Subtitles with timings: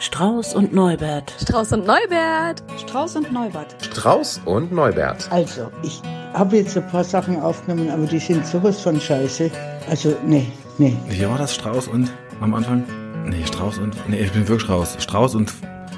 [0.00, 1.30] Strauß und Neubert.
[1.42, 2.62] Strauß und Neubert.
[2.78, 3.76] Strauß und Neubert.
[3.82, 5.30] Strauß und Neubert.
[5.30, 6.00] Also, ich
[6.32, 9.50] habe jetzt ein paar Sachen aufgenommen, aber die sind sowas von scheiße.
[9.90, 10.96] Also, nee, nee.
[11.06, 11.54] Wie war das?
[11.54, 12.10] Strauß und
[12.40, 12.82] am Anfang?
[13.26, 13.94] Nee, Strauß und.
[14.08, 14.96] Nee, ich bin wirklich Strauß.
[15.00, 15.52] Strauß und.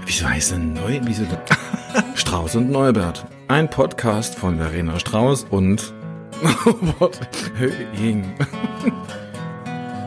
[0.05, 0.98] Wieso heißt denn Neu?
[1.05, 1.39] Wieso denn?
[2.16, 3.25] Strauß und Neubert.
[3.46, 5.93] Ein Podcast von Verena Strauß und.
[6.66, 7.21] Robert
[7.57, 8.34] Höhing.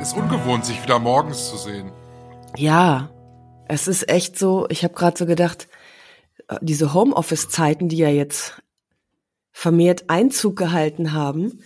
[0.02, 1.94] Ist ungewohnt, sich wieder morgens zu sehen.
[2.58, 3.10] Ja,
[3.68, 5.68] es ist echt so, ich habe gerade so gedacht,
[6.48, 8.62] äh, diese Homeoffice-Zeiten, die ja jetzt
[9.52, 11.64] vermehrt Einzug gehalten haben,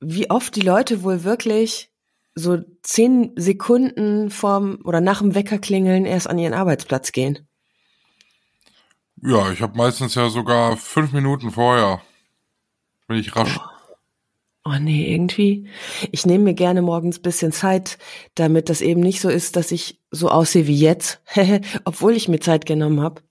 [0.00, 1.90] wie oft die Leute wohl wirklich
[2.34, 7.46] so zehn Sekunden vorm oder nach dem Wecker klingeln erst an ihren Arbeitsplatz gehen.
[9.22, 12.02] Ja, ich habe meistens ja sogar fünf Minuten vorher.
[13.06, 13.58] Bin ich rasch.
[14.64, 14.76] Oh.
[14.78, 15.66] Nee, irgendwie.
[16.12, 17.98] Ich nehme mir gerne morgens bisschen Zeit,
[18.34, 21.20] damit das eben nicht so ist, dass ich so aussehe wie jetzt,
[21.84, 23.22] obwohl ich mir Zeit genommen habe.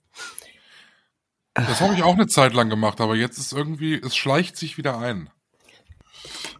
[1.53, 4.77] Das habe ich auch eine Zeit lang gemacht, aber jetzt ist irgendwie, es schleicht sich
[4.77, 5.29] wieder ein.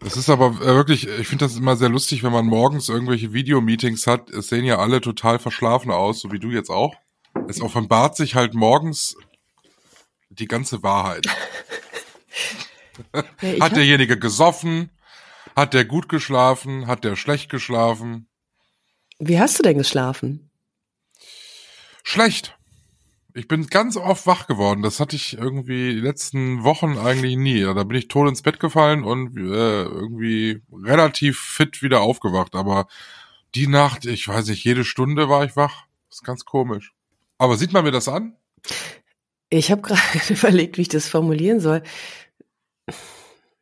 [0.04, 3.32] Es ist aber äh, wirklich, ich finde das immer sehr lustig, wenn man morgens irgendwelche
[3.32, 4.30] Videomeetings hat.
[4.30, 6.94] Es sehen ja alle total verschlafen aus, so wie du jetzt auch.
[7.48, 9.16] Es offenbart sich halt morgens
[10.30, 11.26] die ganze Wahrheit.
[13.14, 14.90] Ja, hat derjenige gesoffen?
[15.56, 16.86] Hat der gut geschlafen?
[16.86, 18.28] Hat der schlecht geschlafen?
[19.18, 20.50] Wie hast du denn geschlafen?
[22.02, 22.56] Schlecht.
[23.34, 24.82] Ich bin ganz oft wach geworden.
[24.82, 27.62] Das hatte ich irgendwie die letzten Wochen eigentlich nie.
[27.62, 32.54] Da bin ich tot ins Bett gefallen und äh, irgendwie relativ fit wieder aufgewacht.
[32.54, 32.88] Aber
[33.54, 35.84] die Nacht, ich weiß nicht, jede Stunde war ich wach.
[36.10, 36.92] Das ist ganz komisch.
[37.38, 38.36] Aber sieht man mir das an?
[39.48, 41.82] Ich habe gerade überlegt, wie ich das formulieren soll.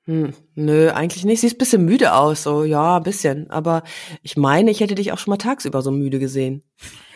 [0.05, 1.41] Hm, nö, eigentlich nicht.
[1.41, 3.51] Siehst bisschen müde aus, so, ja, ein bisschen.
[3.51, 3.83] Aber
[4.23, 6.65] ich meine, ich hätte dich auch schon mal tagsüber so müde gesehen.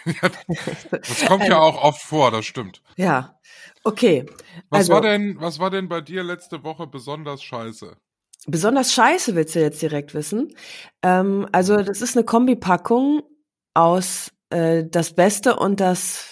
[0.90, 2.82] das kommt ja auch oft vor, das stimmt.
[2.96, 3.40] Ja,
[3.84, 4.26] okay.
[4.68, 7.96] Was also, war denn, was war denn bei dir letzte Woche besonders scheiße?
[8.46, 10.54] Besonders scheiße willst du jetzt direkt wissen.
[11.02, 13.22] Ähm, also das ist eine Kombipackung
[13.72, 16.26] aus äh, das Beste und das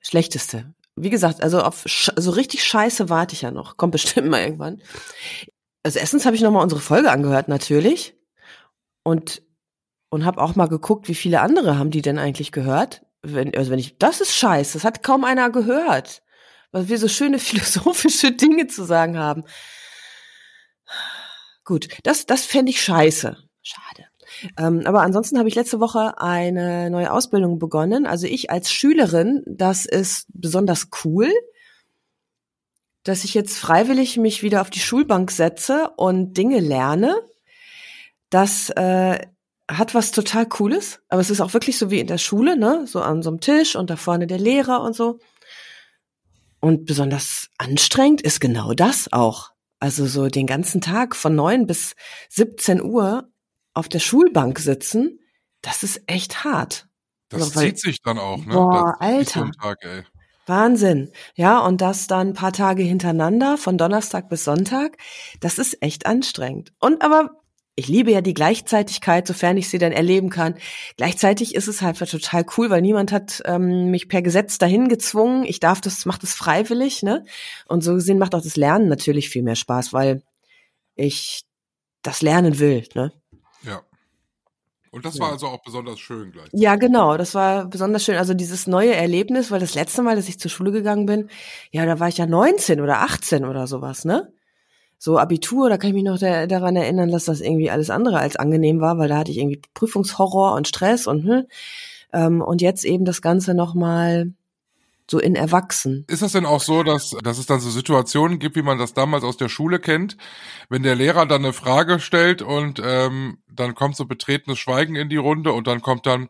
[0.00, 3.76] Schlechteste wie gesagt, also auf so richtig scheiße warte ich ja noch.
[3.76, 4.80] Kommt bestimmt mal irgendwann.
[5.82, 8.16] Also erstens habe ich nochmal unsere Folge angehört, natürlich.
[9.02, 9.42] Und,
[10.08, 13.04] und habe auch mal geguckt, wie viele andere haben die denn eigentlich gehört.
[13.22, 16.22] Wenn, also wenn ich, das ist scheiße, das hat kaum einer gehört.
[16.72, 19.44] Weil wir so schöne philosophische Dinge zu sagen haben.
[21.64, 23.36] Gut, das, das fände ich scheiße.
[23.62, 24.06] Schade.
[24.58, 28.06] Ähm, aber ansonsten habe ich letzte Woche eine neue Ausbildung begonnen.
[28.06, 31.30] Also ich als Schülerin, das ist besonders cool,
[33.04, 37.16] dass ich jetzt freiwillig mich wieder auf die Schulbank setze und Dinge lerne.
[38.30, 39.18] Das äh,
[39.70, 42.86] hat was total Cooles, aber es ist auch wirklich so wie in der Schule, ne?
[42.86, 45.18] So an so einem Tisch und da vorne der Lehrer und so.
[46.60, 49.50] Und besonders anstrengend ist genau das auch.
[49.80, 51.94] Also so den ganzen Tag von neun bis
[52.30, 53.28] 17 Uhr
[53.74, 55.20] auf der Schulbank sitzen,
[55.62, 56.88] das ist echt hart.
[57.28, 58.54] Das also, zieht sich dann auch, ne?
[58.54, 59.50] Boah, Alter.
[59.60, 60.06] Tag,
[60.46, 61.10] Wahnsinn.
[61.34, 64.98] Ja, und das dann ein paar Tage hintereinander, von Donnerstag bis Sonntag,
[65.40, 66.72] das ist echt anstrengend.
[66.80, 67.30] Und aber
[67.76, 70.54] ich liebe ja die Gleichzeitigkeit, sofern ich sie dann erleben kann.
[70.96, 75.44] Gleichzeitig ist es halt total cool, weil niemand hat ähm, mich per Gesetz dahin gezwungen.
[75.44, 77.24] Ich darf das, macht das freiwillig, ne?
[77.66, 80.22] Und so gesehen macht auch das Lernen natürlich viel mehr Spaß, weil
[80.94, 81.42] ich
[82.02, 83.12] das lernen will, ne?
[84.94, 84.96] Ja.
[84.96, 86.48] Und das war also auch besonders schön gleich.
[86.52, 88.16] Ja, genau, das war besonders schön.
[88.16, 91.28] Also dieses neue Erlebnis, weil das letzte Mal, dass ich zur Schule gegangen bin,
[91.72, 94.32] ja, da war ich ja 19 oder 18 oder sowas, ne?
[94.98, 98.18] So Abitur, da kann ich mich noch da, daran erinnern, dass das irgendwie alles andere
[98.18, 101.46] als angenehm war, weil da hatte ich irgendwie Prüfungshorror und Stress und hm,
[102.12, 104.32] ähm, und jetzt eben das Ganze nochmal
[105.10, 106.04] so in Erwachsen.
[106.08, 108.94] Ist das denn auch so, dass, dass es dann so Situationen gibt, wie man das
[108.94, 110.16] damals aus der Schule kennt,
[110.68, 115.08] wenn der Lehrer dann eine Frage stellt und ähm, dann kommt so betretenes Schweigen in
[115.08, 116.28] die Runde und dann kommt dann,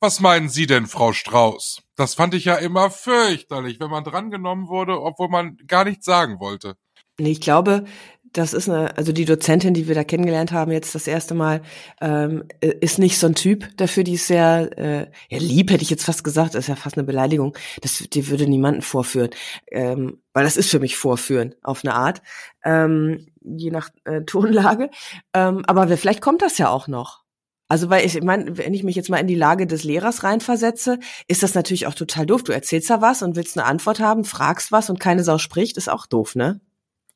[0.00, 1.82] was meinen Sie denn, Frau Strauß?
[1.96, 6.40] Das fand ich ja immer fürchterlich, wenn man drangenommen wurde, obwohl man gar nichts sagen
[6.40, 6.76] wollte.
[7.18, 7.84] Ich glaube,
[8.32, 11.62] das ist eine, also die Dozentin, die wir da kennengelernt haben jetzt das erste Mal,
[12.00, 15.90] ähm, ist nicht so ein Typ dafür, die ist sehr, äh, ja, lieb hätte ich
[15.90, 17.56] jetzt fast gesagt, ist ja fast eine Beleidigung.
[17.82, 19.30] Das, die würde niemanden vorführen,
[19.70, 22.22] ähm, weil das ist für mich vorführen auf eine Art,
[22.64, 24.90] ähm, je nach äh, Tonlage.
[25.34, 27.22] Ähm, aber vielleicht kommt das ja auch noch.
[27.68, 30.24] Also weil ich, ich meine, wenn ich mich jetzt mal in die Lage des Lehrers
[30.24, 32.42] reinversetze, ist das natürlich auch total doof.
[32.42, 35.78] Du erzählst da was und willst eine Antwort haben, fragst was und keine Sau spricht,
[35.78, 36.60] ist auch doof, ne?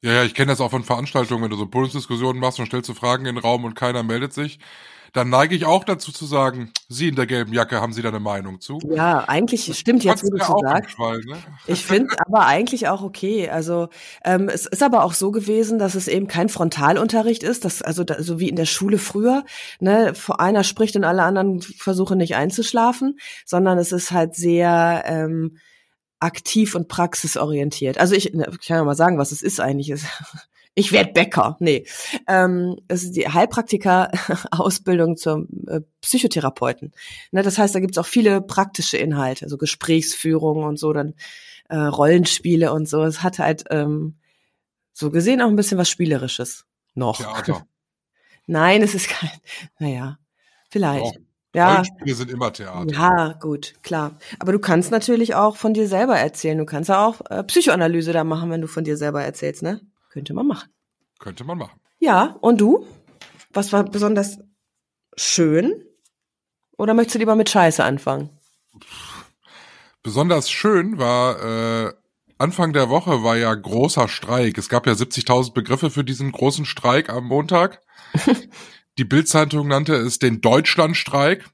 [0.06, 2.88] Ja, ja, ich kenne das auch von Veranstaltungen, wenn du so Podiumsdiskussionen machst und stellst
[2.88, 4.60] du Fragen in den Raum und keiner meldet sich.
[5.14, 8.10] dann neige ich auch dazu zu sagen, Sie in der gelben Jacke, haben Sie da
[8.10, 8.78] eine Meinung zu?
[8.88, 10.96] Ja, eigentlich stimmt jetzt, wo du sagst.
[10.96, 11.38] Ne?
[11.66, 13.50] Ich finde aber eigentlich auch okay.
[13.50, 13.88] Also
[14.24, 18.04] ähm, es ist aber auch so gewesen, dass es eben kein Frontalunterricht ist, dass also
[18.04, 19.44] da, so wie in der Schule früher,
[19.80, 25.56] ne, einer spricht und alle anderen versuchen nicht einzuschlafen, sondern es ist halt sehr ähm,
[26.20, 27.98] aktiv und praxisorientiert.
[27.98, 29.92] Also ich, ich kann ja mal sagen, was es ist eigentlich.
[30.78, 31.56] Ich werde Bäcker.
[31.58, 31.86] Nee.
[32.28, 36.92] Ähm, es ist die Heilpraktiker-Ausbildung zum äh, Psychotherapeuten.
[37.30, 41.14] Ne, das heißt, da gibt's auch viele praktische Inhalte, also Gesprächsführung und so, dann
[41.70, 43.02] äh, Rollenspiele und so.
[43.04, 44.16] Es hat halt ähm,
[44.92, 47.16] so gesehen auch ein bisschen was Spielerisches noch.
[47.16, 47.66] Theater.
[48.46, 49.30] Nein, es ist kein,
[49.78, 50.18] naja,
[50.68, 51.16] vielleicht.
[51.16, 51.25] Doch.
[51.56, 52.92] Ja, Rollenspiele sind immer Theater.
[52.92, 54.18] ja, gut, klar.
[54.38, 56.58] Aber du kannst natürlich auch von dir selber erzählen.
[56.58, 59.80] Du kannst ja auch äh, Psychoanalyse da machen, wenn du von dir selber erzählst, ne?
[60.10, 60.68] Könnte man machen.
[61.18, 61.80] Könnte man machen.
[61.98, 62.86] Ja, und du?
[63.54, 64.38] Was war besonders
[65.16, 65.82] schön?
[66.76, 68.28] Oder möchtest du lieber mit Scheiße anfangen?
[70.02, 71.92] Besonders schön war, äh,
[72.36, 74.58] Anfang der Woche war ja großer Streik.
[74.58, 77.80] Es gab ja 70.000 Begriffe für diesen großen Streik am Montag.
[78.98, 81.44] Die Bildzeitung nannte es den Deutschlandstreik.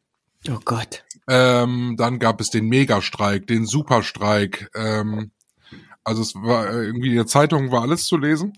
[0.48, 1.04] Oh Gott.
[1.28, 4.70] Ähm, dann gab es den Megastreik, den Superstreik.
[4.74, 5.30] Ähm,
[6.04, 8.54] also es war äh, irgendwie in der Zeitung war alles zu lesen.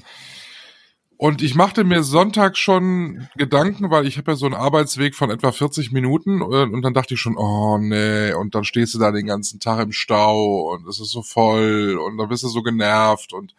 [1.17, 5.31] Und ich machte mir Sonntag schon Gedanken, weil ich habe ja so einen Arbeitsweg von
[5.31, 8.99] etwa 40 Minuten äh, und dann dachte ich schon, oh nee, und dann stehst du
[8.99, 12.49] da den ganzen Tag im Stau und es ist so voll und dann bist du
[12.49, 13.55] so genervt und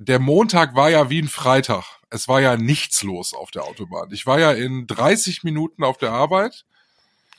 [0.00, 1.84] der Montag war ja wie ein Freitag.
[2.08, 4.08] Es war ja nichts los auf der Autobahn.
[4.12, 6.64] Ich war ja in 30 Minuten auf der Arbeit.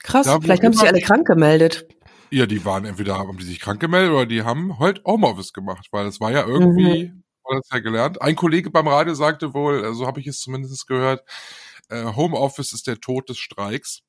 [0.02, 1.86] Krass, Da, vielleicht haben sich alle krank gemeldet.
[2.30, 5.88] Ja, die waren entweder haben die sich krank gemeldet oder die haben halt Homeoffice gemacht,
[5.90, 7.22] weil es war ja irgendwie, Mhm.
[7.44, 8.22] war das ja gelernt.
[8.22, 11.22] Ein Kollege beim Radio sagte wohl, so habe ich es zumindest gehört,
[11.90, 14.02] äh, Homeoffice ist der Tod des Streiks.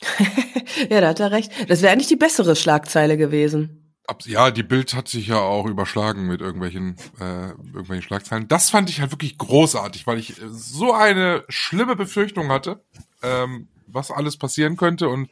[0.90, 1.52] ja, da hat er recht.
[1.70, 3.81] Das wäre eigentlich die bessere Schlagzeile gewesen.
[4.26, 8.48] Ja, die Bild hat sich ja auch überschlagen mit irgendwelchen, äh, irgendwelchen Schlagzeilen.
[8.48, 12.84] Das fand ich halt wirklich großartig, weil ich äh, so eine schlimme Befürchtung hatte,
[13.22, 15.30] ähm, was alles passieren könnte und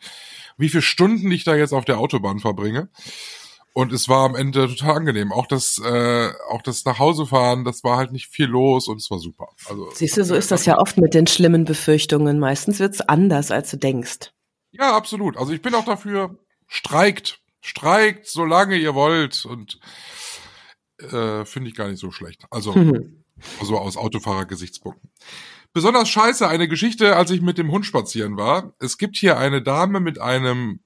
[0.56, 2.88] wie viele Stunden ich da jetzt auf der Autobahn verbringe.
[3.72, 5.32] Und es war am Ende total angenehm.
[5.32, 9.18] Auch das, äh, auch das Nachhausefahren, das war halt nicht viel los und es war
[9.18, 9.48] super.
[9.68, 12.38] Also Siehst du, so ist das ja oft mit den schlimmen Befürchtungen.
[12.40, 14.32] Meistens wird's anders, als du denkst.
[14.72, 15.36] Ja, absolut.
[15.36, 16.36] Also ich bin auch dafür,
[16.66, 17.39] streikt.
[17.60, 19.44] Streikt, solange ihr wollt.
[19.44, 19.78] Und
[20.98, 22.44] äh, finde ich gar nicht so schlecht.
[22.50, 23.24] Also, Mhm.
[23.60, 25.10] also aus Autofahrer-Gesichtspunkten.
[25.72, 28.74] Besonders scheiße, eine Geschichte, als ich mit dem Hund spazieren war.
[28.80, 30.80] Es gibt hier eine Dame mit einem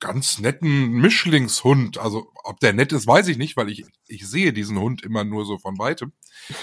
[0.00, 1.98] ganz netten Mischlingshund.
[1.98, 5.24] Also, ob der nett ist, weiß ich nicht, weil ich, ich sehe diesen Hund immer
[5.24, 6.12] nur so von weitem.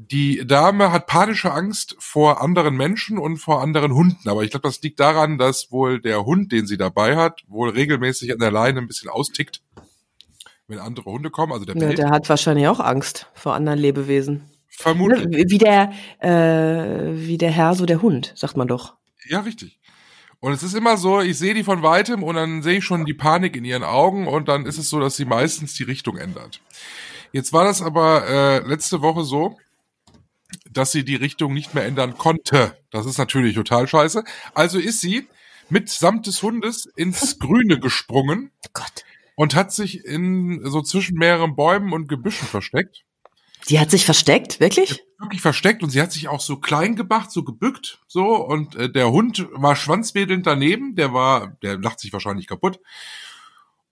[0.00, 4.28] Die Dame hat panische Angst vor anderen Menschen und vor anderen Hunden.
[4.28, 7.70] Aber ich glaube, das liegt daran, dass wohl der Hund, den sie dabei hat, wohl
[7.70, 9.60] regelmäßig an der Leine ein bisschen austickt,
[10.68, 11.52] wenn andere Hunde kommen.
[11.52, 14.48] Also der Ja, der hat wahrscheinlich auch Angst vor anderen Lebewesen.
[14.68, 15.26] Vermutlich.
[15.26, 18.94] Ne, Wie der, äh, wie der Herr, so der Hund, sagt man doch.
[19.26, 19.80] Ja, richtig.
[20.38, 23.04] Und es ist immer so, ich sehe die von weitem und dann sehe ich schon
[23.04, 26.18] die Panik in ihren Augen und dann ist es so, dass sie meistens die Richtung
[26.18, 26.60] ändert.
[27.32, 29.56] Jetzt war das aber äh, letzte Woche so,
[30.72, 32.76] dass sie die Richtung nicht mehr ändern konnte.
[32.90, 34.24] Das ist natürlich total scheiße.
[34.54, 35.28] Also ist sie
[35.68, 39.04] mitsamt des Hundes ins Grüne gesprungen Gott.
[39.36, 43.04] und hat sich in so zwischen mehreren Bäumen und Gebüschen versteckt.
[43.68, 45.04] Die hat sich versteckt, wirklich?
[45.18, 48.90] wirklich versteckt und sie hat sich auch so klein gemacht, so gebückt, so und äh,
[48.90, 52.80] der Hund war schwanzwedelnd daneben, der war, der lacht sich wahrscheinlich kaputt.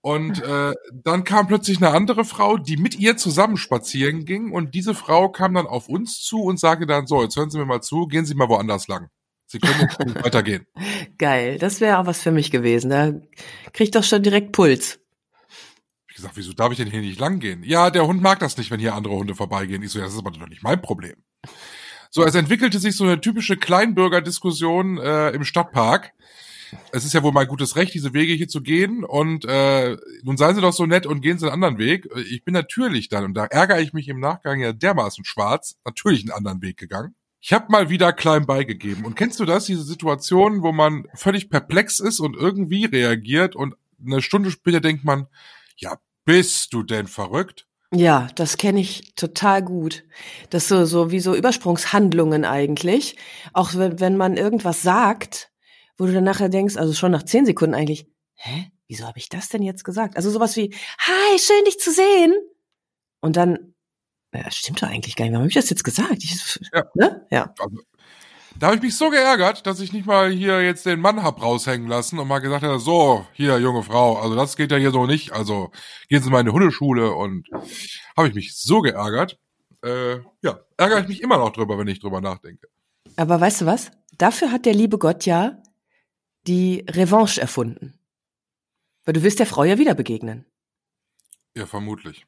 [0.07, 4.73] Und äh, dann kam plötzlich eine andere Frau, die mit ihr zusammen spazieren ging und
[4.73, 7.65] diese Frau kam dann auf uns zu und sagte dann so, jetzt hören Sie mir
[7.65, 9.09] mal zu, gehen Sie mal woanders lang.
[9.47, 10.65] Sie können jetzt nicht weitergehen.
[11.17, 11.57] Geil.
[11.57, 12.89] Das wäre auch was für mich gewesen.
[12.89, 13.11] Da
[13.73, 14.97] krieg ich doch schon direkt Puls.
[16.07, 17.61] Ich gesagt, wieso darf ich denn hier nicht lang gehen?
[17.63, 19.83] Ja, der Hund mag das nicht, wenn hier andere Hunde vorbeigehen.
[19.83, 21.21] Ich so, ja, das ist aber doch nicht mein Problem.
[22.11, 26.13] So, es entwickelte sich so eine typische Kleinbürgerdiskussion äh, im Stadtpark.
[26.91, 29.03] Es ist ja wohl mein gutes Recht, diese Wege hier zu gehen.
[29.03, 32.07] Und äh, nun seien Sie doch so nett und gehen Sie einen anderen Weg.
[32.29, 36.21] Ich bin natürlich dann, und da ärgere ich mich im Nachgang ja dermaßen schwarz, natürlich
[36.21, 37.15] einen anderen Weg gegangen.
[37.39, 39.05] Ich habe mal wieder klein beigegeben.
[39.05, 43.75] Und kennst du das, diese Situation, wo man völlig perplex ist und irgendwie reagiert und
[44.05, 45.27] eine Stunde später denkt man,
[45.77, 47.67] ja, bist du denn verrückt?
[47.93, 50.03] Ja, das kenne ich total gut.
[50.49, 53.15] Das so, so wie so Übersprungshandlungen eigentlich.
[53.53, 55.51] Auch wenn, wenn man irgendwas sagt,
[55.97, 58.71] wo du dann nachher denkst, also schon nach zehn Sekunden eigentlich, hä?
[58.87, 60.15] Wieso habe ich das denn jetzt gesagt?
[60.15, 62.33] Also sowas wie, hi, schön dich zu sehen.
[63.19, 63.73] Und dann,
[64.33, 65.33] ja, stimmt doch eigentlich gar nicht.
[65.33, 66.23] Warum habe ich das jetzt gesagt?
[66.23, 66.83] Ich, Ja.
[66.93, 67.25] Ne?
[67.29, 67.53] Ja.
[67.59, 67.77] Also,
[68.59, 71.41] Da habe ich mich so geärgert, dass ich nicht mal hier jetzt den Mann hab
[71.41, 74.91] raushängen lassen und mal gesagt habe, so, hier, junge Frau, also das geht ja hier
[74.91, 75.71] so nicht, also
[76.07, 77.47] gehen Sie mal in die Hundeschule und
[78.15, 79.37] habe ich mich so geärgert.
[79.83, 82.67] Äh, ja, ärgere ich mich immer noch drüber, wenn ich drüber nachdenke.
[83.15, 83.91] Aber weißt du was?
[84.17, 85.61] Dafür hat der liebe Gott ja
[86.47, 87.99] die Revanche erfunden.
[89.05, 90.45] Weil du wirst der Frau ja wieder begegnen.
[91.55, 92.25] Ja, vermutlich.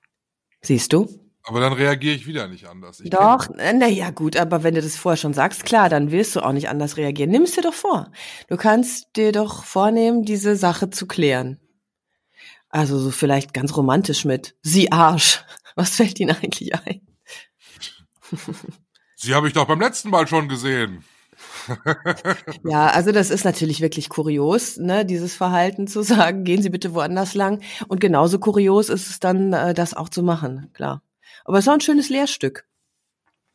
[0.61, 1.07] Siehst du?
[1.43, 2.99] Aber dann reagiere ich wieder nicht anders.
[2.99, 6.35] Ich Doch, na ja, gut, aber wenn du das vorher schon sagst, klar, dann wirst
[6.35, 7.31] du auch nicht anders reagieren.
[7.31, 8.11] Nimm es dir doch vor.
[8.49, 11.59] Du kannst dir doch vornehmen, diese Sache zu klären.
[12.69, 15.43] Also so vielleicht ganz romantisch mit Sie Arsch.
[15.75, 17.01] Was fällt Ihnen eigentlich ein?
[19.15, 21.03] Sie habe ich doch beim letzten Mal schon gesehen.
[22.63, 26.93] Ja, also das ist natürlich wirklich kurios, ne, dieses Verhalten zu sagen, gehen Sie bitte
[26.93, 27.61] woanders lang.
[27.87, 31.01] Und genauso kurios ist es dann, äh, das auch zu machen, klar.
[31.45, 32.65] Aber es auch ein schönes Lehrstück.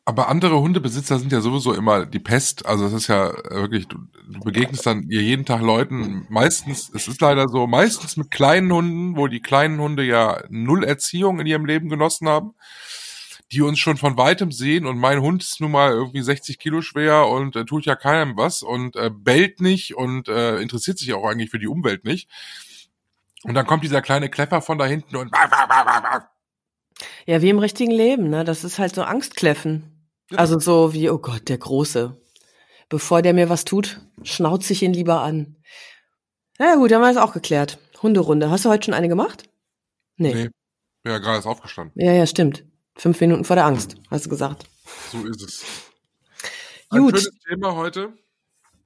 [0.07, 2.67] Aber andere Hundebesitzer sind ja sowieso immer die Pest.
[2.67, 3.97] Also es ist ja wirklich, du,
[4.31, 9.17] du begegnest dann jeden Tag Leuten, meistens, es ist leider so, meistens mit kleinen Hunden,
[9.17, 12.53] wo die kleinen Hunde ja null Erziehung in ihrem Leben genossen haben,
[13.51, 16.81] die uns schon von weitem sehen und mein Hund ist nun mal irgendwie 60 Kilo
[16.81, 21.13] schwer und äh, tut ja keinem was und äh, bellt nicht und äh, interessiert sich
[21.13, 22.29] auch eigentlich für die Umwelt nicht.
[23.43, 25.31] Und dann kommt dieser kleine Klepper von da hinten und
[27.27, 28.43] Ja, wie im richtigen Leben, ne?
[28.43, 30.09] Das ist halt so Angstkläffen.
[30.31, 30.39] Ja.
[30.39, 32.19] Also so wie, oh Gott, der Große.
[32.89, 35.57] Bevor der mir was tut, schnauze ich ihn lieber an.
[36.57, 37.77] Na gut, dann haben wir es auch geklärt.
[38.01, 38.49] Hunderunde.
[38.49, 39.43] Hast du heute schon eine gemacht?
[40.17, 40.33] Nee.
[40.33, 40.49] nee,
[41.05, 41.93] ja gerade ist aufgestanden.
[42.01, 42.63] Ja, ja, stimmt.
[42.95, 44.65] Fünf Minuten vor der Angst, hast du gesagt.
[45.11, 45.63] So ist es.
[46.89, 47.17] Ein Gut.
[47.19, 48.13] schönes Thema heute.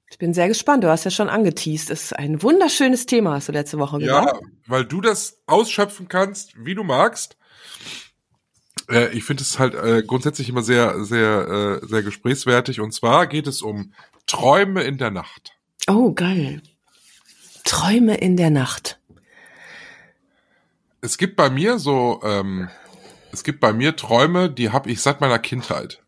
[0.09, 0.83] Ich bin sehr gespannt.
[0.83, 1.91] Du hast ja schon angeteased.
[1.91, 4.43] Es ist ein wunderschönes Thema, hast du letzte Woche Ja, gesagt.
[4.65, 7.37] weil du das ausschöpfen kannst, wie du magst.
[8.89, 12.79] Äh, ich finde es halt äh, grundsätzlich immer sehr, sehr, äh, sehr gesprächswertig.
[12.79, 13.93] Und zwar geht es um
[14.25, 15.51] Träume in der Nacht.
[15.87, 16.63] Oh, geil.
[17.63, 18.99] Träume in der Nacht.
[21.01, 22.69] Es gibt bei mir so, ähm,
[23.31, 26.03] es gibt bei mir Träume, die habe ich seit meiner Kindheit.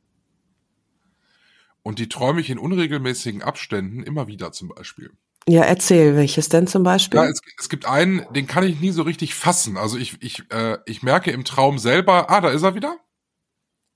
[1.84, 5.12] Und die träume ich in unregelmäßigen Abständen immer wieder zum Beispiel.
[5.48, 7.20] Ja, erzähl, welches denn zum Beispiel?
[7.20, 9.78] Ja, es, es gibt einen, den kann ich nie so richtig fassen.
[9.78, 13.00] Also ich, ich, äh, ich merke im Traum selber, ah, da ist er wieder.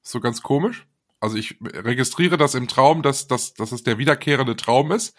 [0.01, 0.87] So ganz komisch.
[1.19, 5.15] Also ich registriere das im Traum, dass, dass, dass es der wiederkehrende Traum ist.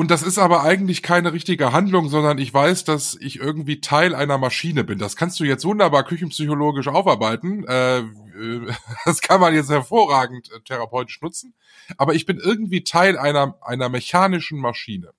[0.00, 4.14] Und das ist aber eigentlich keine richtige Handlung, sondern ich weiß, dass ich irgendwie Teil
[4.14, 4.98] einer Maschine bin.
[4.98, 7.66] Das kannst du jetzt wunderbar küchenpsychologisch aufarbeiten.
[7.68, 8.72] Äh, äh,
[9.04, 11.52] das kann man jetzt hervorragend äh, therapeutisch nutzen.
[11.98, 15.10] Aber ich bin irgendwie Teil einer, einer mechanischen Maschine.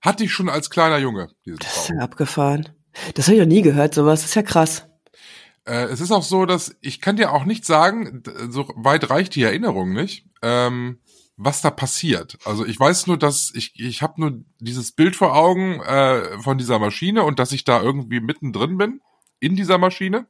[0.00, 2.70] Hatte ich schon als kleiner Junge, diesen das ist ja abgefahren.
[3.12, 4.22] Das habe ich noch nie gehört, sowas.
[4.22, 4.88] Das ist ja krass.
[5.66, 9.34] Äh, es ist auch so, dass ich kann dir auch nicht sagen, so weit reicht
[9.34, 10.98] die Erinnerung nicht, ähm,
[11.36, 12.38] was da passiert.
[12.44, 16.58] Also ich weiß nur, dass ich ich habe nur dieses Bild vor Augen äh, von
[16.58, 19.00] dieser Maschine und dass ich da irgendwie mittendrin bin
[19.40, 20.26] in dieser Maschine.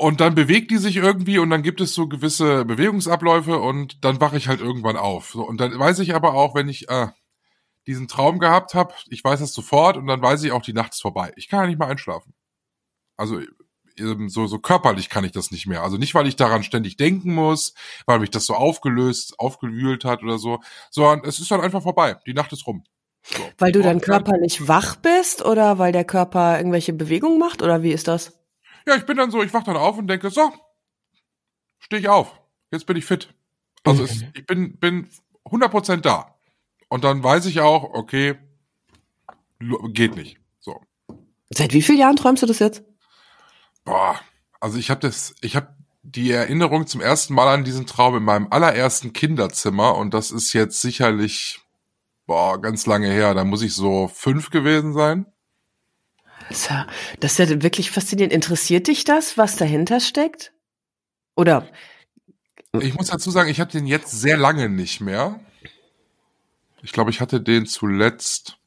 [0.00, 4.20] Und dann bewegt die sich irgendwie und dann gibt es so gewisse Bewegungsabläufe und dann
[4.20, 5.30] wache ich halt irgendwann auf.
[5.30, 7.08] So, und dann weiß ich aber auch, wenn ich äh,
[7.88, 10.92] diesen Traum gehabt habe, ich weiß das sofort und dann weiß ich auch, die Nacht
[10.92, 11.32] ist vorbei.
[11.34, 12.32] Ich kann ja nicht mehr einschlafen.
[13.16, 13.40] Also
[14.00, 15.82] ähm, so, so körperlich kann ich das nicht mehr.
[15.82, 17.74] Also nicht, weil ich daran ständig denken muss,
[18.06, 22.16] weil mich das so aufgelöst, aufgewühlt hat oder so, sondern es ist dann einfach vorbei.
[22.26, 22.84] Die Nacht ist rum.
[23.22, 23.42] So.
[23.58, 27.92] Weil du dann körperlich wach bist oder weil der Körper irgendwelche Bewegungen macht oder wie
[27.92, 28.38] ist das?
[28.86, 30.50] Ja, ich bin dann so, ich wach dann auf und denke, so,
[31.78, 32.40] stehe ich auf.
[32.70, 33.34] Jetzt bin ich fit.
[33.84, 35.08] Also es, ich bin, bin
[35.44, 36.34] 100% da.
[36.88, 38.36] Und dann weiß ich auch, okay,
[39.92, 40.38] geht nicht.
[40.60, 40.80] So.
[41.50, 42.82] Seit wie vielen Jahren träumst du das jetzt?
[43.88, 44.20] Boah,
[44.60, 48.22] also ich habe das, ich habe die Erinnerung zum ersten Mal an diesen Traum in
[48.22, 51.60] meinem allerersten Kinderzimmer und das ist jetzt sicherlich
[52.26, 53.32] boah ganz lange her.
[53.32, 55.24] Da muss ich so fünf gewesen sein.
[56.50, 56.86] Das ist ja,
[57.20, 58.34] das ist ja wirklich faszinierend.
[58.34, 60.52] Interessiert dich das, was dahinter steckt?
[61.34, 61.66] Oder
[62.78, 65.40] Ich muss dazu sagen, ich habe den jetzt sehr lange nicht mehr.
[66.82, 68.57] Ich glaube, ich hatte den zuletzt.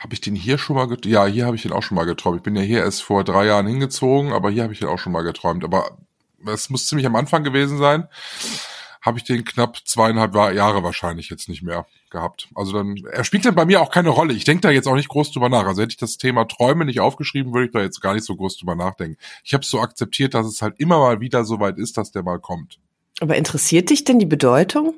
[0.00, 1.12] Habe ich den hier schon mal geträumt?
[1.12, 2.38] Ja, hier habe ich den auch schon mal geträumt.
[2.38, 4.98] Ich bin ja hier erst vor drei Jahren hingezogen, aber hier habe ich den auch
[4.98, 5.62] schon mal geträumt.
[5.62, 5.98] Aber
[6.46, 8.08] es muss ziemlich am Anfang gewesen sein.
[9.02, 12.48] Habe ich den knapp zweieinhalb Jahre wahrscheinlich jetzt nicht mehr gehabt.
[12.54, 14.32] Also dann, er spielt dann bei mir auch keine Rolle.
[14.32, 15.66] Ich denke da jetzt auch nicht groß drüber nach.
[15.66, 18.34] Also hätte ich das Thema Träume nicht aufgeschrieben, würde ich da jetzt gar nicht so
[18.36, 19.18] groß drüber nachdenken.
[19.44, 22.22] Ich habe so akzeptiert, dass es halt immer mal wieder so weit ist, dass der
[22.22, 22.78] mal kommt.
[23.20, 24.94] aber interessiert dich denn die Bedeutung?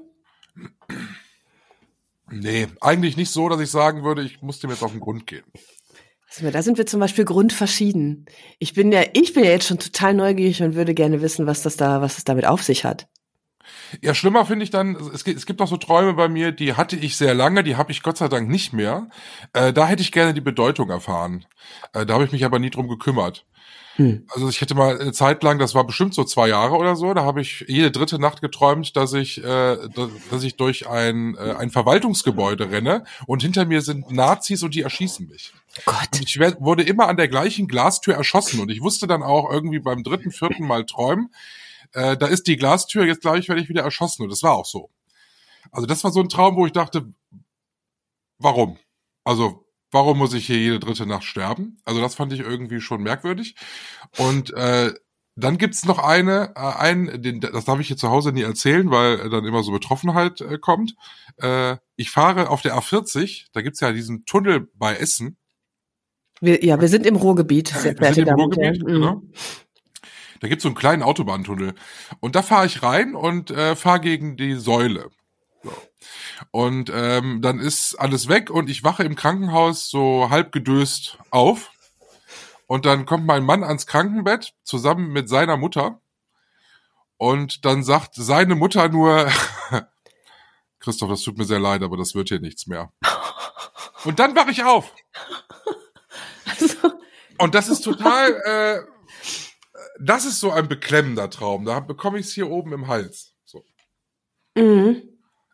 [2.32, 5.26] Nee, eigentlich nicht so, dass ich sagen würde, ich muss dem jetzt auf den Grund
[5.26, 5.44] gehen.
[6.40, 8.24] Da sind wir zum Beispiel grundverschieden.
[8.58, 11.60] Ich bin ja, ich bin ja jetzt schon total neugierig und würde gerne wissen, was
[11.60, 13.06] das da, was es damit auf sich hat.
[14.00, 16.72] Ja, schlimmer finde ich dann, es gibt, es gibt noch so Träume bei mir, die
[16.72, 19.08] hatte ich sehr lange, die habe ich Gott sei Dank nicht mehr.
[19.52, 21.44] Äh, da hätte ich gerne die Bedeutung erfahren.
[21.92, 23.44] Äh, da habe ich mich aber nie drum gekümmert.
[23.96, 24.26] Hm.
[24.30, 27.12] Also ich hätte mal eine Zeit lang, das war bestimmt so zwei Jahre oder so,
[27.12, 29.76] da habe ich jede dritte Nacht geträumt, dass ich, äh,
[30.30, 34.82] dass ich durch ein, äh, ein Verwaltungsgebäude renne und hinter mir sind Nazis und die
[34.82, 35.52] erschießen mich.
[35.84, 36.08] Gott.
[36.14, 39.80] Und ich wurde immer an der gleichen Glastür erschossen und ich wusste dann auch irgendwie
[39.80, 41.30] beim dritten, vierten Mal träumen,
[41.92, 44.66] äh, da ist die Glastür, jetzt gleich werde ich wieder erschossen und das war auch
[44.66, 44.90] so.
[45.70, 47.12] Also das war so ein Traum, wo ich dachte,
[48.38, 48.78] warum?
[49.24, 51.78] Also warum muss ich hier jede dritte Nacht sterben?
[51.84, 53.54] Also das fand ich irgendwie schon merkwürdig.
[54.16, 54.92] Und äh,
[55.36, 58.90] dann gibt's noch eine, äh, einen, den, das darf ich hier zu Hause nie erzählen,
[58.90, 60.94] weil dann immer so Betroffenheit äh, kommt.
[61.36, 65.36] Äh, ich fahre auf der A40, da gibt's ja diesen Tunnel bei Essen.
[66.40, 67.68] Wir, ja, wir sind im Ruhrgebiet.
[67.68, 68.86] Sehr wir sind im Ruhrgebiet, mhm.
[68.86, 69.22] genau.
[70.40, 71.74] Da gibt's so einen kleinen Autobahntunnel.
[72.18, 75.10] Und da fahre ich rein und äh, fahre gegen die Säule.
[76.50, 81.70] Und ähm, dann ist alles weg und ich wache im Krankenhaus so halb gedöst auf.
[82.66, 86.00] Und dann kommt mein Mann ans Krankenbett zusammen mit seiner Mutter.
[87.18, 89.30] Und dann sagt seine Mutter nur,
[90.80, 92.92] Christoph, das tut mir sehr leid, aber das wird hier nichts mehr.
[94.04, 94.92] Und dann wache ich auf.
[96.44, 96.92] Also.
[97.38, 98.80] Und das ist total, äh,
[100.00, 101.64] das ist so ein beklemmender Traum.
[101.64, 103.34] Da bekomme ich es hier oben im Hals.
[103.44, 103.64] So.
[104.54, 105.11] Mhm.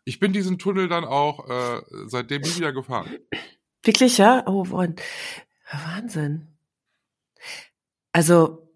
[0.09, 3.19] Ich bin diesen Tunnel dann auch äh, seitdem nie wieder gefahren.
[3.83, 4.43] Wirklich, ja?
[4.47, 6.47] Oh, Wahnsinn.
[8.11, 8.73] Also,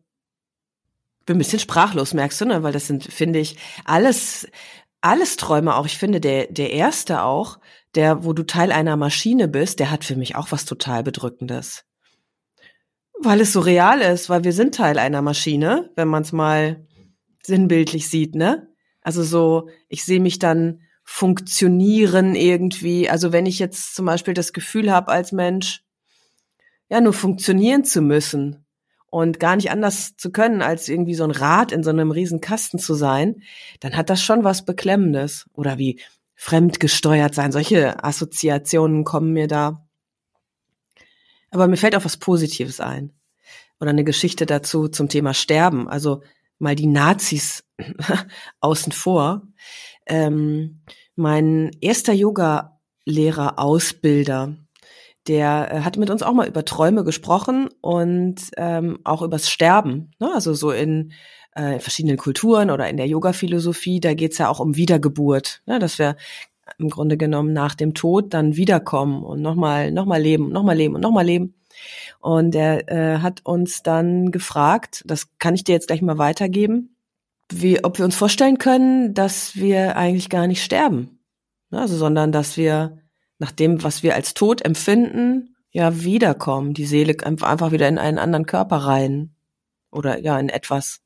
[1.26, 2.62] bin ein bisschen sprachlos, merkst du, ne?
[2.62, 4.48] Weil das sind, finde ich, alles,
[5.02, 5.88] alles Träume auch.
[5.88, 7.60] Ich finde, der, der erste auch,
[7.96, 11.84] der, wo du Teil einer Maschine bist, der hat für mich auch was total Bedrückendes.
[13.20, 16.86] Weil es so real ist, weil wir sind Teil einer Maschine, wenn man es mal
[17.42, 18.68] sinnbildlich sieht, ne?
[19.02, 23.10] Also so, ich sehe mich dann funktionieren irgendwie.
[23.10, 25.84] Also wenn ich jetzt zum Beispiel das Gefühl habe als Mensch,
[26.90, 28.66] ja, nur funktionieren zu müssen
[29.10, 32.42] und gar nicht anders zu können, als irgendwie so ein Rad in so einem riesen
[32.42, 33.42] Kasten zu sein,
[33.80, 35.46] dann hat das schon was Beklemmendes.
[35.54, 36.00] Oder wie
[36.36, 37.52] fremdgesteuert sein.
[37.52, 39.86] Solche Assoziationen kommen mir da.
[41.52, 43.14] Aber mir fällt auch was Positives ein.
[43.80, 45.88] Oder eine Geschichte dazu zum Thema Sterben.
[45.88, 46.24] Also
[46.60, 47.64] mal die Nazis
[48.60, 49.44] außen vor
[50.06, 50.82] ähm,
[51.16, 54.56] mein erster Yoga-Lehrer, Ausbilder,
[55.28, 60.12] der äh, hat mit uns auch mal über Träume gesprochen und ähm, auch übers Sterben.
[60.20, 60.32] Ne?
[60.34, 61.14] Also so in
[61.56, 65.80] äh, verschiedenen Kulturen oder in der Yoga-Philosophie, da geht's ja auch um Wiedergeburt, ne?
[65.80, 66.16] dass wir
[66.78, 70.96] im Grunde genommen nach dem Tod dann wiederkommen und nochmal noch mal leben, nochmal leben
[70.96, 71.56] und nochmal leben.
[72.20, 76.93] Und er äh, hat uns dann gefragt, das kann ich dir jetzt gleich mal weitergeben,
[77.52, 81.20] wie, ob wir uns vorstellen können, dass wir eigentlich gar nicht sterben.
[81.70, 83.00] Ne, also, sondern dass wir
[83.40, 88.20] nach dem, was wir als Tod empfinden, ja wiederkommen, die Seele einfach wieder in einen
[88.20, 89.36] anderen Körper rein.
[89.92, 91.02] Oder ja, in etwas.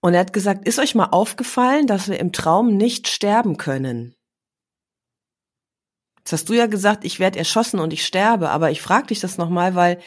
[0.00, 4.14] Und er hat gesagt, ist euch mal aufgefallen, dass wir im Traum nicht sterben können?
[6.18, 9.20] Jetzt hast du ja gesagt, ich werde erschossen und ich sterbe, aber ich frage dich
[9.20, 9.98] das nochmal, weil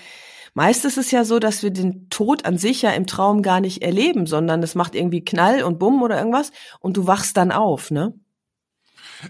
[0.57, 3.61] Meist ist es ja so, dass wir den Tod an sich ja im Traum gar
[3.61, 7.51] nicht erleben, sondern es macht irgendwie Knall und Bumm oder irgendwas und du wachst dann
[7.51, 8.19] auf, ne?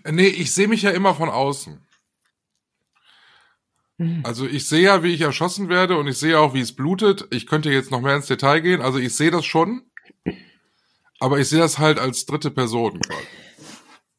[0.10, 1.86] Nee, ich sehe mich ja immer von außen.
[3.98, 4.22] Hm.
[4.24, 7.28] Also ich sehe ja, wie ich erschossen werde und ich sehe auch, wie es blutet.
[7.32, 8.80] Ich könnte jetzt noch mehr ins Detail gehen.
[8.80, 9.82] Also ich sehe das schon,
[11.20, 13.02] aber ich sehe das halt als dritte Person.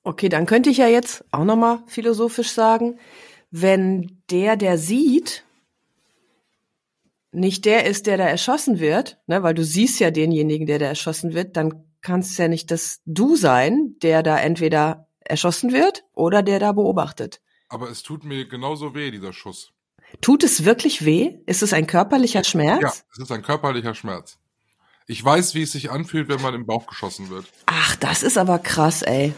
[0.03, 2.99] Okay, dann könnte ich ja jetzt auch nochmal philosophisch sagen,
[3.51, 5.47] wenn der, der sieht,
[7.33, 10.87] nicht der ist, der da erschossen wird, ne, weil du siehst ja denjenigen, der da
[10.87, 16.05] erschossen wird, dann kann es ja nicht das du sein, der da entweder erschossen wird
[16.15, 17.41] oder der da beobachtet.
[17.69, 19.73] Aber es tut mir genauso weh, dieser Schuss.
[20.23, 21.37] Tut es wirklich weh?
[21.45, 22.81] Ist es ein körperlicher Schmerz?
[22.81, 24.39] Ja, es ist ein körperlicher Schmerz.
[25.07, 27.47] Ich weiß, wie es sich anfühlt, wenn man im Bauch geschossen wird.
[27.67, 29.35] Ach, das ist aber krass, ey.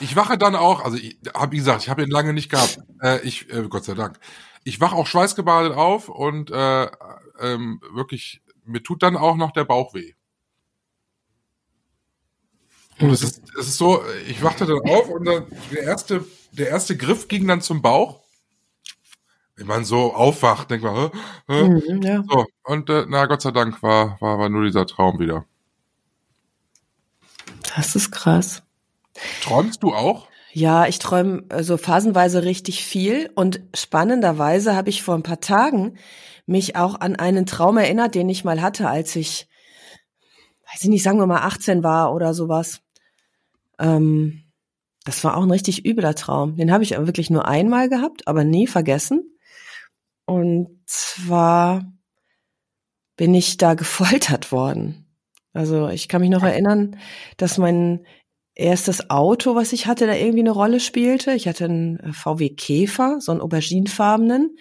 [0.00, 2.78] Ich wache dann auch, also ich habe wie gesagt, ich habe ihn lange nicht gehabt.
[3.00, 4.18] Äh, ich, äh, Gott sei Dank
[4.64, 6.88] ich wach auch schweißgebadet auf und äh,
[7.38, 10.14] ähm, wirklich, mir tut dann auch noch der Bauch weh.
[13.00, 16.68] Und es ist, es ist so, ich wachte dann auf und dann der erste, der
[16.68, 18.22] erste Griff ging dann zum Bauch.
[19.56, 21.10] Wenn man so aufwacht, denkt man, hä,
[21.46, 21.68] hä?
[21.68, 22.24] Mhm, ja.
[22.28, 25.44] so und äh, na Gott sei Dank war war war nur dieser Traum wieder.
[27.76, 28.62] Das ist krass.
[29.42, 30.28] Träumst du auch?
[30.56, 35.40] Ja, ich träume so also phasenweise richtig viel und spannenderweise habe ich vor ein paar
[35.40, 35.98] Tagen
[36.46, 39.48] mich auch an einen Traum erinnert, den ich mal hatte, als ich,
[40.70, 42.82] weiß ich nicht, sagen wir mal 18 war oder sowas.
[43.80, 44.44] Ähm,
[45.04, 46.54] das war auch ein richtig übler Traum.
[46.54, 49.36] Den habe ich wirklich nur einmal gehabt, aber nie vergessen.
[50.24, 51.82] Und zwar
[53.16, 55.16] bin ich da gefoltert worden.
[55.52, 56.96] Also ich kann mich noch erinnern,
[57.38, 58.06] dass mein
[58.54, 61.32] erstes Auto, was ich hatte, da irgendwie eine Rolle spielte.
[61.32, 64.56] Ich hatte einen äh, VW Käfer, so einen auberginefarbenen.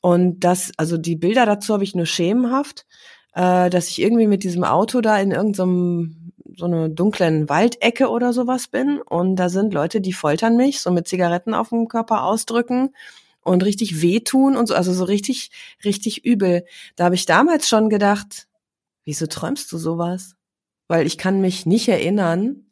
[0.00, 2.86] Und das, also die Bilder dazu habe ich nur schemenhaft,
[3.34, 8.32] äh, dass ich irgendwie mit diesem Auto da in irgendeinem so einer dunklen Waldecke oder
[8.32, 9.00] sowas bin.
[9.02, 12.94] Und da sind Leute, die foltern mich, so mit Zigaretten auf dem Körper ausdrücken
[13.42, 15.50] und richtig wehtun und so, also so richtig,
[15.84, 16.64] richtig übel.
[16.96, 18.46] Da habe ich damals schon gedacht,
[19.04, 20.34] wieso träumst du sowas?
[20.88, 22.65] Weil ich kann mich nicht erinnern,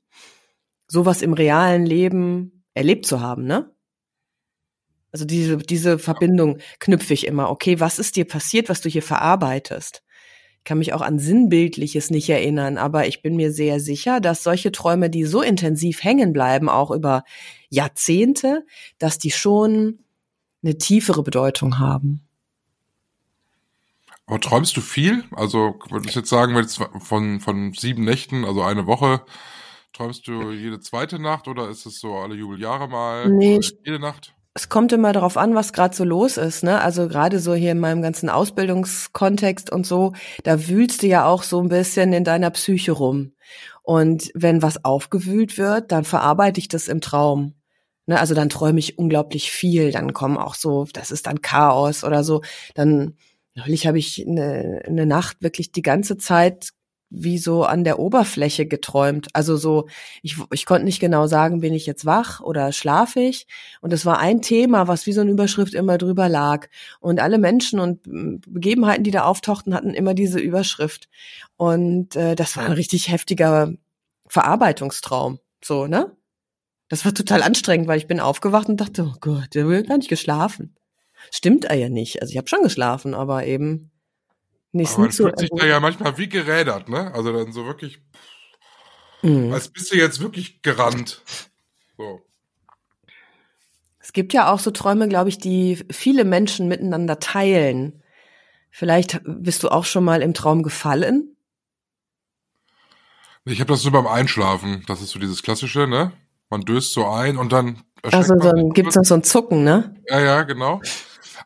[0.86, 3.70] sowas im realen Leben erlebt zu haben, ne?
[5.12, 7.48] Also diese, diese Verbindung knüpfe ich immer.
[7.48, 10.02] Okay, was ist dir passiert, was du hier verarbeitest?
[10.58, 14.42] Ich kann mich auch an Sinnbildliches nicht erinnern, aber ich bin mir sehr sicher, dass
[14.42, 17.22] solche Träume, die so intensiv hängen bleiben, auch über
[17.68, 18.66] Jahrzehnte,
[18.98, 20.00] dass die schon
[20.64, 22.26] eine tiefere Bedeutung haben.
[24.26, 25.24] Aber träumst du viel?
[25.32, 29.20] Also würde ich jetzt sagen, von, von sieben Nächten, also eine Woche,
[29.94, 33.30] Träumst du jede zweite Nacht oder ist es so alle Jubeljahre mal?
[33.30, 34.34] Nee, jede Nacht?
[34.52, 36.80] Es kommt immer darauf an, was gerade so los ist, ne?
[36.80, 41.44] Also gerade so hier in meinem ganzen Ausbildungskontext und so, da wühlst du ja auch
[41.44, 43.32] so ein bisschen in deiner Psyche rum.
[43.82, 47.54] Und wenn was aufgewühlt wird, dann verarbeite ich das im Traum.
[48.06, 48.18] Ne?
[48.18, 49.92] Also dann träume ich unglaublich viel.
[49.92, 52.42] Dann kommen auch so, das ist dann Chaos oder so.
[52.74, 53.16] Dann
[53.54, 56.70] neulich habe ich eine, eine Nacht wirklich die ganze Zeit
[57.16, 59.28] wie so an der Oberfläche geträumt.
[59.32, 59.86] Also so,
[60.22, 63.46] ich, ich konnte nicht genau sagen, bin ich jetzt wach oder schlafe ich.
[63.80, 66.68] Und es war ein Thema, was wie so eine Überschrift immer drüber lag.
[67.00, 68.00] Und alle Menschen und
[68.46, 71.08] Begebenheiten, die da auftauchten, hatten immer diese Überschrift.
[71.56, 73.72] Und äh, das war ein richtig heftiger
[74.26, 75.38] Verarbeitungstraum.
[75.62, 76.16] So, ne?
[76.88, 79.96] Das war total anstrengend, weil ich bin aufgewacht und dachte, oh Gott, der will gar
[79.96, 80.76] nicht geschlafen.
[81.30, 82.20] Stimmt er ja nicht.
[82.20, 83.90] Also ich habe schon geschlafen, aber eben
[84.74, 87.12] nicht Aber man so fühlt sich da ja manchmal wie gerädert, ne?
[87.14, 88.00] Also dann so wirklich,
[89.22, 89.52] mhm.
[89.52, 91.22] als bist du jetzt wirklich gerannt.
[91.96, 92.20] So.
[94.00, 98.02] Es gibt ja auch so Träume, glaube ich, die viele Menschen miteinander teilen.
[98.70, 101.36] Vielleicht bist du auch schon mal im Traum gefallen?
[103.46, 104.84] Ich habe das nur beim Einschlafen.
[104.86, 106.12] Das ist so dieses klassische, ne?
[106.50, 107.82] Man döst so ein und dann.
[108.02, 109.94] Also dann gibt's noch so ein Zucken, ne?
[110.08, 110.80] Ja, ja, genau.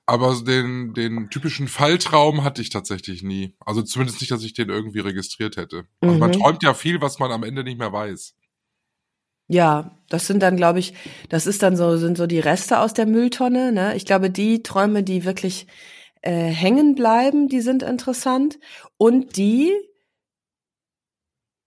[0.06, 3.54] Aber den, den typischen Falltraum hatte ich tatsächlich nie.
[3.64, 5.84] Also zumindest nicht, dass ich den irgendwie registriert hätte.
[6.00, 6.20] Also mhm.
[6.20, 8.34] man träumt ja viel, was man am Ende nicht mehr weiß.
[9.48, 10.92] Ja, das sind dann, glaube ich,
[11.30, 13.72] das ist dann so, sind so die Reste aus der Mülltonne.
[13.72, 13.96] Ne?
[13.96, 15.66] Ich glaube, die Träume, die wirklich
[16.20, 18.58] äh, hängen bleiben, die sind interessant.
[18.98, 19.72] Und die,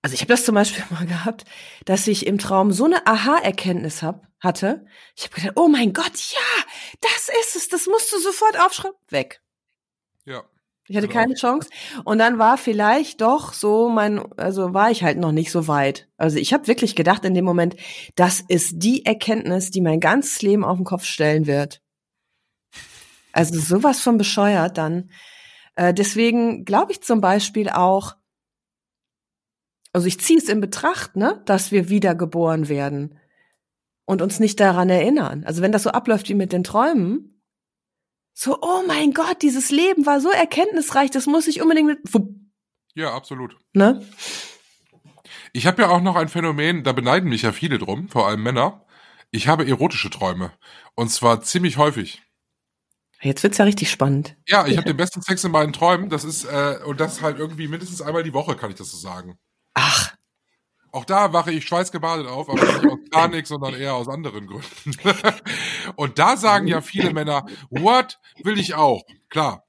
[0.02, 1.46] also ich habe das zum Beispiel mal gehabt,
[1.86, 4.86] dass ich im Traum so eine Aha-Erkenntnis hab, hatte.
[5.16, 6.64] Ich habe gedacht, oh mein Gott, ja,
[7.02, 8.98] das ist es, das musst du sofort aufschreiben.
[9.10, 9.42] Weg.
[10.26, 10.44] Ja.
[10.88, 11.22] Ich hatte genau.
[11.22, 11.70] keine Chance.
[12.04, 16.10] Und dann war vielleicht doch so mein, also war ich halt noch nicht so weit.
[16.18, 17.76] Also ich habe wirklich gedacht in dem Moment,
[18.16, 21.82] das ist die Erkenntnis, die mein ganzes Leben auf den Kopf stellen wird.
[23.32, 25.12] Also sowas von bescheuert dann.
[25.76, 28.16] Äh, deswegen glaube ich zum Beispiel auch,
[29.94, 33.18] also ich ziehe es in Betracht, ne, dass wir wiedergeboren werden
[34.06, 35.44] und uns nicht daran erinnern.
[35.46, 37.42] Also wenn das so abläuft wie mit den Träumen,
[38.34, 42.00] so, oh mein Gott, dieses Leben war so erkenntnisreich, das muss ich unbedingt mit.
[42.94, 43.58] Ja, absolut.
[43.74, 44.06] Ne?
[45.54, 48.42] Ich habe ja auch noch ein Phänomen, da beneiden mich ja viele drum, vor allem
[48.42, 48.86] Männer.
[49.32, 50.52] Ich habe erotische Träume.
[50.96, 52.22] Und zwar ziemlich häufig.
[53.22, 54.36] Jetzt wird's ja richtig spannend.
[54.48, 56.10] Ja, ich habe den besten Sex in meinen Träumen.
[56.10, 58.98] Das ist, äh, und das halt irgendwie mindestens einmal die Woche, kann ich das so
[58.98, 59.38] sagen.
[59.74, 60.16] Ach.
[60.94, 64.94] Auch da wache ich schweißgebadet auf, aber nicht aus Panik, sondern eher aus anderen Gründen.
[65.96, 69.04] und da sagen ja viele Männer, what will ich auch?
[69.30, 69.64] Klar.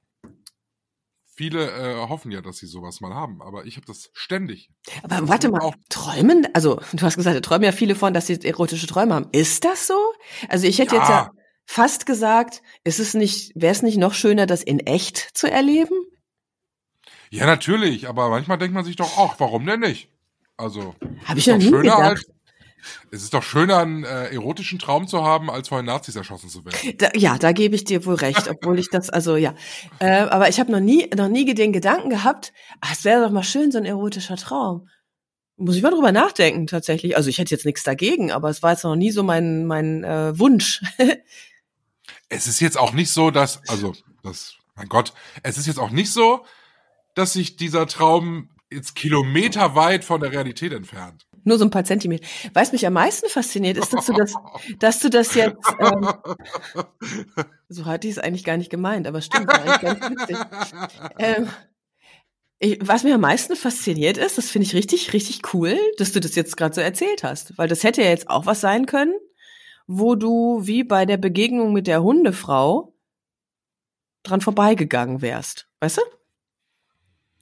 [1.35, 4.69] Viele äh, hoffen ja, dass sie sowas mal haben, aber ich habe das ständig.
[5.01, 6.47] Aber warte mal, auch träumen?
[6.53, 9.29] Also du hast gesagt, da träumen ja viele von, dass sie erotische Träume haben.
[9.31, 9.97] Ist das so?
[10.49, 11.01] Also ich hätte ja.
[11.01, 11.29] jetzt ja
[11.65, 15.95] fast gesagt, ist es nicht, wäre es nicht noch schöner, das in echt zu erleben?
[17.33, 20.07] Ja, natürlich, aber manchmal denkt man sich doch, ach, warum denn nicht?
[20.55, 20.93] Also,
[21.25, 21.99] habe ich noch nie gedacht.
[21.99, 22.25] Als,
[23.09, 26.49] es ist doch schöner, einen äh, erotischen Traum zu haben, als vor den Nazis erschossen
[26.49, 26.95] zu werden.
[26.99, 29.55] Da, ja, da gebe ich dir wohl recht, obwohl ich das, also ja.
[29.97, 33.31] Äh, aber ich habe noch nie, noch nie den Gedanken gehabt, ach, es wäre doch
[33.31, 34.87] mal schön, so ein erotischer Traum.
[35.57, 37.17] Muss ich mal drüber nachdenken, tatsächlich.
[37.17, 40.03] Also ich hätte jetzt nichts dagegen, aber es war jetzt noch nie so mein, mein
[40.03, 40.83] äh, Wunsch.
[42.29, 43.93] Es ist jetzt auch nicht so, dass, also,
[44.23, 46.43] das, mein Gott, es ist jetzt auch nicht so,
[47.15, 51.27] dass sich dieser Traum jetzt kilometerweit von der Realität entfernt.
[51.43, 52.25] Nur so ein paar Zentimeter.
[52.53, 54.33] Was mich am meisten fasziniert, ist, dass du das,
[54.79, 55.57] dass du das jetzt.
[55.79, 56.07] Ähm,
[57.69, 60.37] so hatte ich es eigentlich gar nicht gemeint, aber stimmt, war eigentlich ganz witzig.
[61.19, 61.49] Ähm,
[62.59, 66.21] ich, was mir am meisten fasziniert ist, das finde ich richtig, richtig cool, dass du
[66.21, 69.13] das jetzt gerade so erzählt hast, weil das hätte ja jetzt auch was sein können,
[69.85, 72.95] wo du wie bei der Begegnung mit der Hundefrau
[74.23, 76.01] dran vorbeigegangen wärst, weißt du?